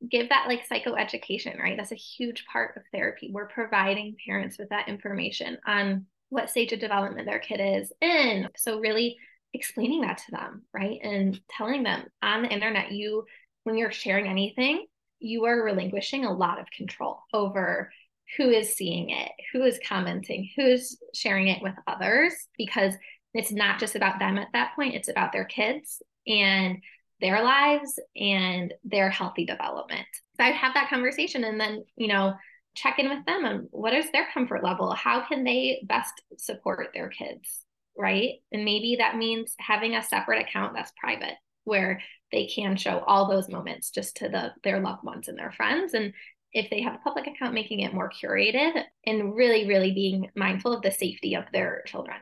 give 0.09 0.29
that 0.29 0.47
like 0.47 0.65
psychoeducation, 0.69 1.59
right? 1.59 1.75
That's 1.75 1.91
a 1.91 1.95
huge 1.95 2.45
part 2.45 2.77
of 2.77 2.83
therapy. 2.93 3.29
We're 3.29 3.49
providing 3.49 4.15
parents 4.25 4.57
with 4.57 4.69
that 4.69 4.87
information 4.87 5.57
on 5.67 6.05
what 6.29 6.49
stage 6.49 6.71
of 6.71 6.79
development 6.79 7.27
their 7.27 7.39
kid 7.39 7.59
is 7.59 7.91
in. 7.99 8.47
So, 8.55 8.79
really 8.79 9.17
explaining 9.53 10.01
that 10.01 10.19
to 10.19 10.31
them, 10.31 10.63
right? 10.73 10.99
And 11.01 11.39
telling 11.49 11.83
them 11.83 12.05
on 12.21 12.43
the 12.43 12.49
internet, 12.49 12.91
you, 12.91 13.25
when 13.63 13.77
you're 13.77 13.91
sharing 13.91 14.27
anything, 14.27 14.85
you 15.19 15.45
are 15.45 15.63
relinquishing 15.63 16.25
a 16.25 16.33
lot 16.33 16.59
of 16.59 16.71
control 16.71 17.19
over 17.33 17.91
who 18.37 18.49
is 18.49 18.75
seeing 18.75 19.09
it, 19.09 19.31
who 19.51 19.63
is 19.63 19.79
commenting, 19.85 20.49
who's 20.55 20.97
sharing 21.13 21.47
it 21.47 21.61
with 21.61 21.73
others, 21.87 22.33
because 22.57 22.93
it's 23.33 23.51
not 23.51 23.79
just 23.79 23.95
about 23.95 24.19
them 24.19 24.37
at 24.37 24.49
that 24.53 24.75
point, 24.75 24.95
it's 24.95 25.09
about 25.09 25.31
their 25.31 25.45
kids 25.45 26.01
and 26.27 26.77
their 27.21 27.43
lives 27.43 27.99
and 28.15 28.73
their 28.83 29.09
healthy 29.09 29.45
development. 29.45 30.07
So 30.37 30.43
I'd 30.43 30.55
have 30.55 30.73
that 30.75 30.89
conversation 30.89 31.43
and 31.43 31.59
then, 31.59 31.83
you 31.97 32.07
know, 32.07 32.33
check 32.75 32.99
in 32.99 33.09
with 33.09 33.25
them 33.25 33.45
and 33.45 33.67
what 33.71 33.93
is 33.93 34.09
their 34.11 34.27
comfort 34.33 34.63
level? 34.63 34.93
How 34.93 35.27
can 35.27 35.43
they 35.43 35.83
best 35.87 36.13
support 36.37 36.89
their 36.93 37.09
kids? 37.09 37.65
Right. 37.99 38.35
And 38.53 38.63
maybe 38.63 38.95
that 38.99 39.17
means 39.17 39.53
having 39.59 39.93
a 39.93 40.01
separate 40.01 40.41
account 40.41 40.73
that's 40.73 40.93
private 40.97 41.33
where 41.65 42.01
they 42.31 42.47
can 42.47 42.77
show 42.77 43.03
all 43.05 43.27
those 43.27 43.49
moments 43.49 43.89
just 43.89 44.15
to 44.17 44.29
the 44.29 44.53
their 44.63 44.79
loved 44.79 45.03
ones 45.03 45.27
and 45.27 45.37
their 45.37 45.51
friends. 45.51 45.93
And 45.93 46.13
if 46.53 46.69
they 46.69 46.81
have 46.81 46.95
a 46.95 46.99
public 46.99 47.27
account, 47.27 47.53
making 47.53 47.81
it 47.81 47.93
more 47.93 48.09
curated 48.09 48.83
and 49.05 49.35
really, 49.35 49.67
really 49.67 49.91
being 49.91 50.29
mindful 50.33 50.71
of 50.71 50.81
the 50.81 50.91
safety 50.91 51.35
of 51.35 51.43
their 51.51 51.83
children. 51.87 52.15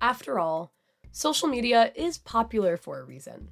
After 0.00 0.40
all, 0.40 0.72
social 1.12 1.46
media 1.46 1.92
is 1.94 2.18
popular 2.18 2.76
for 2.76 2.98
a 2.98 3.04
reason. 3.04 3.48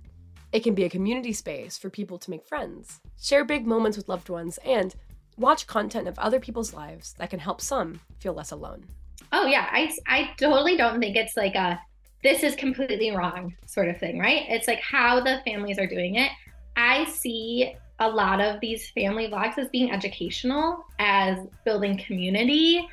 It 0.52 0.64
can 0.64 0.74
be 0.74 0.82
a 0.82 0.90
community 0.90 1.32
space 1.32 1.78
for 1.78 1.88
people 1.88 2.18
to 2.18 2.30
make 2.30 2.44
friends, 2.44 3.00
share 3.16 3.44
big 3.44 3.64
moments 3.64 3.96
with 3.96 4.08
loved 4.08 4.28
ones, 4.28 4.58
and 4.64 4.96
watch 5.40 5.66
content 5.66 6.06
of 6.06 6.18
other 6.18 6.38
people's 6.40 6.74
lives 6.74 7.14
that 7.18 7.30
can 7.30 7.40
help 7.40 7.60
some 7.60 8.00
feel 8.18 8.32
less 8.32 8.50
alone. 8.50 8.84
Oh, 9.32 9.46
yeah. 9.46 9.68
I, 9.70 9.92
I 10.06 10.30
totally 10.38 10.76
don't 10.76 11.00
think 11.00 11.16
it's 11.16 11.36
like 11.36 11.54
a 11.54 11.80
this 12.22 12.42
is 12.42 12.54
completely 12.54 13.10
wrong 13.12 13.54
sort 13.66 13.88
of 13.88 13.98
thing, 13.98 14.18
right? 14.18 14.44
It's 14.48 14.68
like 14.68 14.80
how 14.80 15.20
the 15.20 15.40
families 15.46 15.78
are 15.78 15.86
doing 15.86 16.16
it. 16.16 16.30
I 16.76 17.06
see 17.06 17.74
a 17.98 18.08
lot 18.08 18.42
of 18.42 18.60
these 18.60 18.90
family 18.90 19.28
vlogs 19.28 19.56
as 19.56 19.68
being 19.68 19.90
educational, 19.90 20.84
as 20.98 21.38
building 21.64 21.96
community 21.96 22.86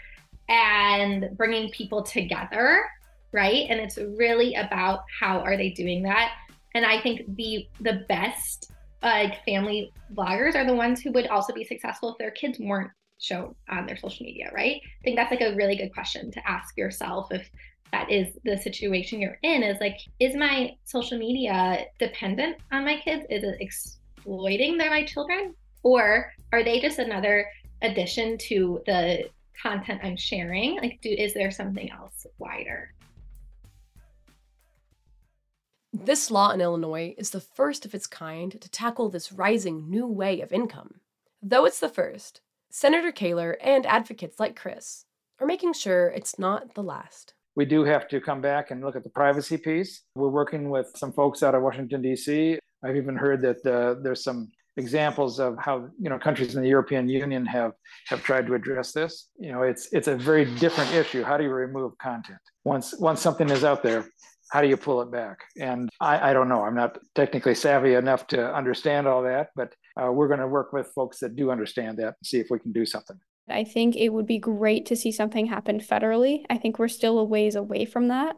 and 0.47 1.29
bringing 1.35 1.69
people 1.71 2.03
together, 2.03 2.85
right? 3.33 3.67
And 3.69 3.81
it's 3.81 3.97
really 3.97 4.55
about 4.55 5.01
how 5.19 5.39
are 5.39 5.57
they 5.57 5.71
doing 5.71 6.03
that 6.03 6.31
and 6.77 6.85
I 6.85 7.01
think 7.01 7.23
the 7.35 7.67
the 7.81 8.05
best 8.07 8.71
like 9.03 9.43
family 9.45 9.93
vloggers 10.13 10.55
are 10.55 10.65
the 10.65 10.75
ones 10.75 11.01
who 11.01 11.11
would 11.11 11.27
also 11.27 11.53
be 11.53 11.63
successful 11.63 12.11
if 12.11 12.17
their 12.17 12.31
kids 12.31 12.59
weren't 12.59 12.91
shown 13.19 13.55
on 13.69 13.85
their 13.85 13.97
social 13.97 14.25
media, 14.25 14.49
right? 14.53 14.81
I 14.83 15.03
think 15.03 15.15
that's 15.15 15.31
like 15.31 15.41
a 15.41 15.55
really 15.55 15.75
good 15.75 15.93
question 15.93 16.31
to 16.31 16.49
ask 16.49 16.77
yourself 16.77 17.31
if 17.31 17.49
that 17.91 18.11
is 18.11 18.37
the 18.43 18.57
situation 18.57 19.21
you're 19.21 19.39
in 19.43 19.63
is 19.63 19.79
like 19.79 19.97
is 20.19 20.35
my 20.35 20.75
social 20.83 21.17
media 21.17 21.85
dependent 21.99 22.57
on 22.71 22.85
my 22.85 22.97
kids? 22.97 23.25
Is 23.29 23.43
it 23.43 23.57
exploiting 23.59 24.77
my 24.77 25.03
children? 25.05 25.55
Or 25.83 26.31
are 26.51 26.63
they 26.63 26.81
just 26.81 26.99
another 26.99 27.47
addition 27.81 28.37
to 28.39 28.81
the 28.85 29.29
content 29.61 30.01
i'm 30.03 30.17
sharing? 30.17 30.77
Like 30.77 30.99
do 31.01 31.09
is 31.09 31.33
there 31.33 31.51
something 31.51 31.89
else 31.91 32.25
wider 32.39 32.93
this 36.05 36.29
law 36.29 36.51
in 36.51 36.61
Illinois 36.61 37.15
is 37.17 37.31
the 37.31 37.39
first 37.41 37.85
of 37.85 37.95
its 37.95 38.07
kind 38.07 38.59
to 38.61 38.69
tackle 38.69 39.09
this 39.09 39.31
rising 39.31 39.89
new 39.89 40.05
way 40.05 40.41
of 40.41 40.51
income. 40.51 41.01
Though 41.41 41.65
it's 41.65 41.79
the 41.79 41.89
first, 41.89 42.41
Senator 42.69 43.11
Koehler 43.11 43.55
and 43.61 43.85
advocates 43.85 44.39
like 44.39 44.55
Chris 44.55 45.05
are 45.39 45.47
making 45.47 45.73
sure 45.73 46.09
it's 46.09 46.37
not 46.37 46.75
the 46.75 46.83
last. 46.83 47.33
We 47.55 47.65
do 47.65 47.83
have 47.83 48.07
to 48.09 48.21
come 48.21 48.41
back 48.41 48.69
and 48.71 48.83
look 48.83 48.95
at 48.95 49.03
the 49.03 49.09
privacy 49.09 49.57
piece. 49.57 50.03
We're 50.15 50.29
working 50.29 50.69
with 50.69 50.91
some 50.95 51.11
folks 51.11 51.41
out 51.41 51.55
of 51.55 51.63
Washington, 51.63 52.01
D.C. 52.01 52.59
I've 52.83 52.95
even 52.95 53.15
heard 53.15 53.41
that 53.41 53.65
uh, 53.65 53.99
there's 54.01 54.23
some 54.23 54.51
examples 54.77 55.39
of 55.39 55.57
how 55.59 55.89
you 55.99 56.09
know 56.09 56.19
countries 56.19 56.55
in 56.55 56.61
the 56.61 56.69
European 56.69 57.09
Union 57.09 57.45
have 57.47 57.71
have 58.07 58.21
tried 58.23 58.45
to 58.45 58.53
address 58.53 58.91
this. 58.91 59.29
You 59.39 59.51
know, 59.51 59.63
it's 59.63 59.91
it's 59.91 60.07
a 60.07 60.15
very 60.15 60.45
different 60.55 60.93
issue. 60.93 61.23
How 61.23 61.35
do 61.37 61.43
you 61.43 61.49
remove 61.49 61.97
content 61.97 62.37
once 62.63 62.93
once 62.99 63.21
something 63.21 63.49
is 63.49 63.63
out 63.63 63.81
there? 63.81 64.05
How 64.49 64.61
do 64.61 64.67
you 64.67 64.77
pull 64.77 65.01
it 65.01 65.11
back? 65.11 65.39
And 65.59 65.89
I, 65.99 66.29
I 66.29 66.33
don't 66.33 66.49
know. 66.49 66.63
I'm 66.63 66.75
not 66.75 66.97
technically 67.15 67.55
savvy 67.55 67.95
enough 67.95 68.27
to 68.27 68.53
understand 68.53 69.07
all 69.07 69.23
that, 69.23 69.49
but 69.55 69.73
uh, 70.01 70.11
we're 70.11 70.27
going 70.27 70.39
to 70.39 70.47
work 70.47 70.73
with 70.73 70.87
folks 70.95 71.19
that 71.19 71.35
do 71.35 71.51
understand 71.51 71.97
that 71.97 72.15
and 72.19 72.25
see 72.25 72.39
if 72.39 72.47
we 72.49 72.59
can 72.59 72.71
do 72.71 72.85
something. 72.85 73.19
I 73.49 73.63
think 73.63 73.95
it 73.95 74.09
would 74.09 74.25
be 74.25 74.39
great 74.39 74.85
to 74.87 74.95
see 74.95 75.11
something 75.11 75.45
happen 75.45 75.79
federally. 75.79 76.43
I 76.49 76.57
think 76.57 76.79
we're 76.79 76.87
still 76.89 77.17
a 77.17 77.23
ways 77.23 77.55
away 77.55 77.85
from 77.85 78.09
that, 78.09 78.37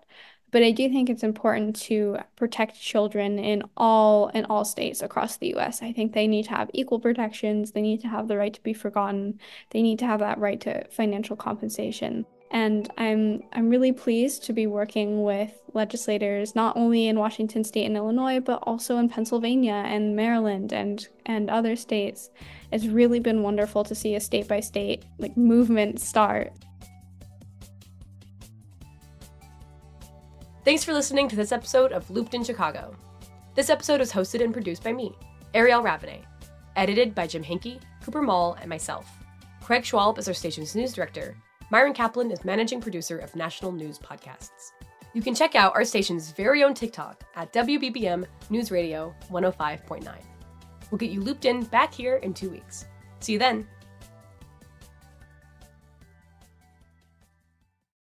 but 0.51 0.63
I 0.63 0.71
do 0.71 0.87
think 0.89 1.09
it's 1.09 1.23
important 1.23 1.75
to 1.81 2.17
protect 2.35 2.79
children 2.79 3.39
in 3.39 3.63
all 3.75 4.27
in 4.29 4.45
all 4.45 4.65
states 4.65 5.01
across 5.01 5.37
the 5.37 5.55
US. 5.55 5.81
I 5.81 5.93
think 5.93 6.13
they 6.13 6.27
need 6.27 6.43
to 6.45 6.51
have 6.51 6.69
equal 6.73 6.99
protections, 6.99 7.71
they 7.71 7.81
need 7.81 8.01
to 8.01 8.07
have 8.07 8.27
the 8.27 8.37
right 8.37 8.53
to 8.53 8.61
be 8.61 8.73
forgotten, 8.73 9.39
they 9.71 9.81
need 9.81 9.99
to 9.99 10.05
have 10.05 10.19
that 10.19 10.37
right 10.37 10.61
to 10.61 10.87
financial 10.89 11.35
compensation. 11.35 12.25
And 12.51 12.91
I'm 12.97 13.43
I'm 13.53 13.69
really 13.69 13.91
pleased 13.91 14.43
to 14.45 14.53
be 14.53 14.65
working 14.65 15.23
with 15.23 15.51
legislators 15.73 16.55
not 16.55 16.75
only 16.75 17.07
in 17.07 17.19
Washington 17.19 17.63
state 17.63 17.85
and 17.85 17.95
Illinois, 17.95 18.39
but 18.39 18.63
also 18.63 18.97
in 18.97 19.07
Pennsylvania 19.07 19.83
and 19.85 20.15
Maryland 20.15 20.73
and 20.73 21.07
and 21.27 21.49
other 21.49 21.75
states. 21.75 22.31
It's 22.71 22.85
really 22.85 23.19
been 23.19 23.43
wonderful 23.43 23.83
to 23.83 23.93
see 23.93 24.15
a 24.15 24.19
state 24.19 24.47
by 24.47 24.61
state 24.61 25.05
like 25.19 25.37
movement 25.37 25.99
start. 25.99 26.53
Thanks 30.65 30.83
for 30.83 30.93
listening 30.93 31.29
to 31.29 31.35
this 31.35 31.51
episode 31.51 31.91
of 31.91 32.09
Looped 32.09 32.33
in 32.33 32.43
Chicago. 32.43 32.95
This 33.55 33.69
episode 33.69 34.01
is 34.01 34.11
hosted 34.11 34.43
and 34.43 34.53
produced 34.53 34.83
by 34.83 34.93
me, 34.93 35.13
Arielle 35.53 35.83
Raveney, 35.83 36.23
edited 36.75 37.15
by 37.15 37.27
Jim 37.27 37.43
Hankey, 37.43 37.79
Cooper 38.03 38.21
Mall, 38.21 38.57
and 38.59 38.69
myself. 38.69 39.07
Craig 39.61 39.83
Schwalb 39.83 40.17
is 40.17 40.27
our 40.27 40.33
station's 40.33 40.75
news 40.75 40.93
director, 40.93 41.35
Myron 41.71 41.93
Kaplan 41.93 42.31
is 42.31 42.43
managing 42.43 42.81
producer 42.81 43.19
of 43.19 43.35
National 43.35 43.71
News 43.71 43.99
Podcasts. 43.99 44.71
You 45.13 45.21
can 45.21 45.35
check 45.35 45.53
out 45.53 45.75
our 45.75 45.85
station's 45.85 46.31
very 46.31 46.63
own 46.63 46.73
TikTok 46.73 47.23
at 47.35 47.53
WBBM 47.53 48.25
News 48.49 48.71
Radio 48.71 49.13
105.9. 49.29 50.07
We'll 50.89 50.97
get 50.97 51.11
you 51.11 51.21
looped 51.21 51.45
in 51.45 51.63
back 51.65 51.93
here 51.93 52.15
in 52.17 52.33
two 52.33 52.49
weeks. 52.49 52.85
See 53.19 53.33
you 53.33 53.39
then. 53.39 53.67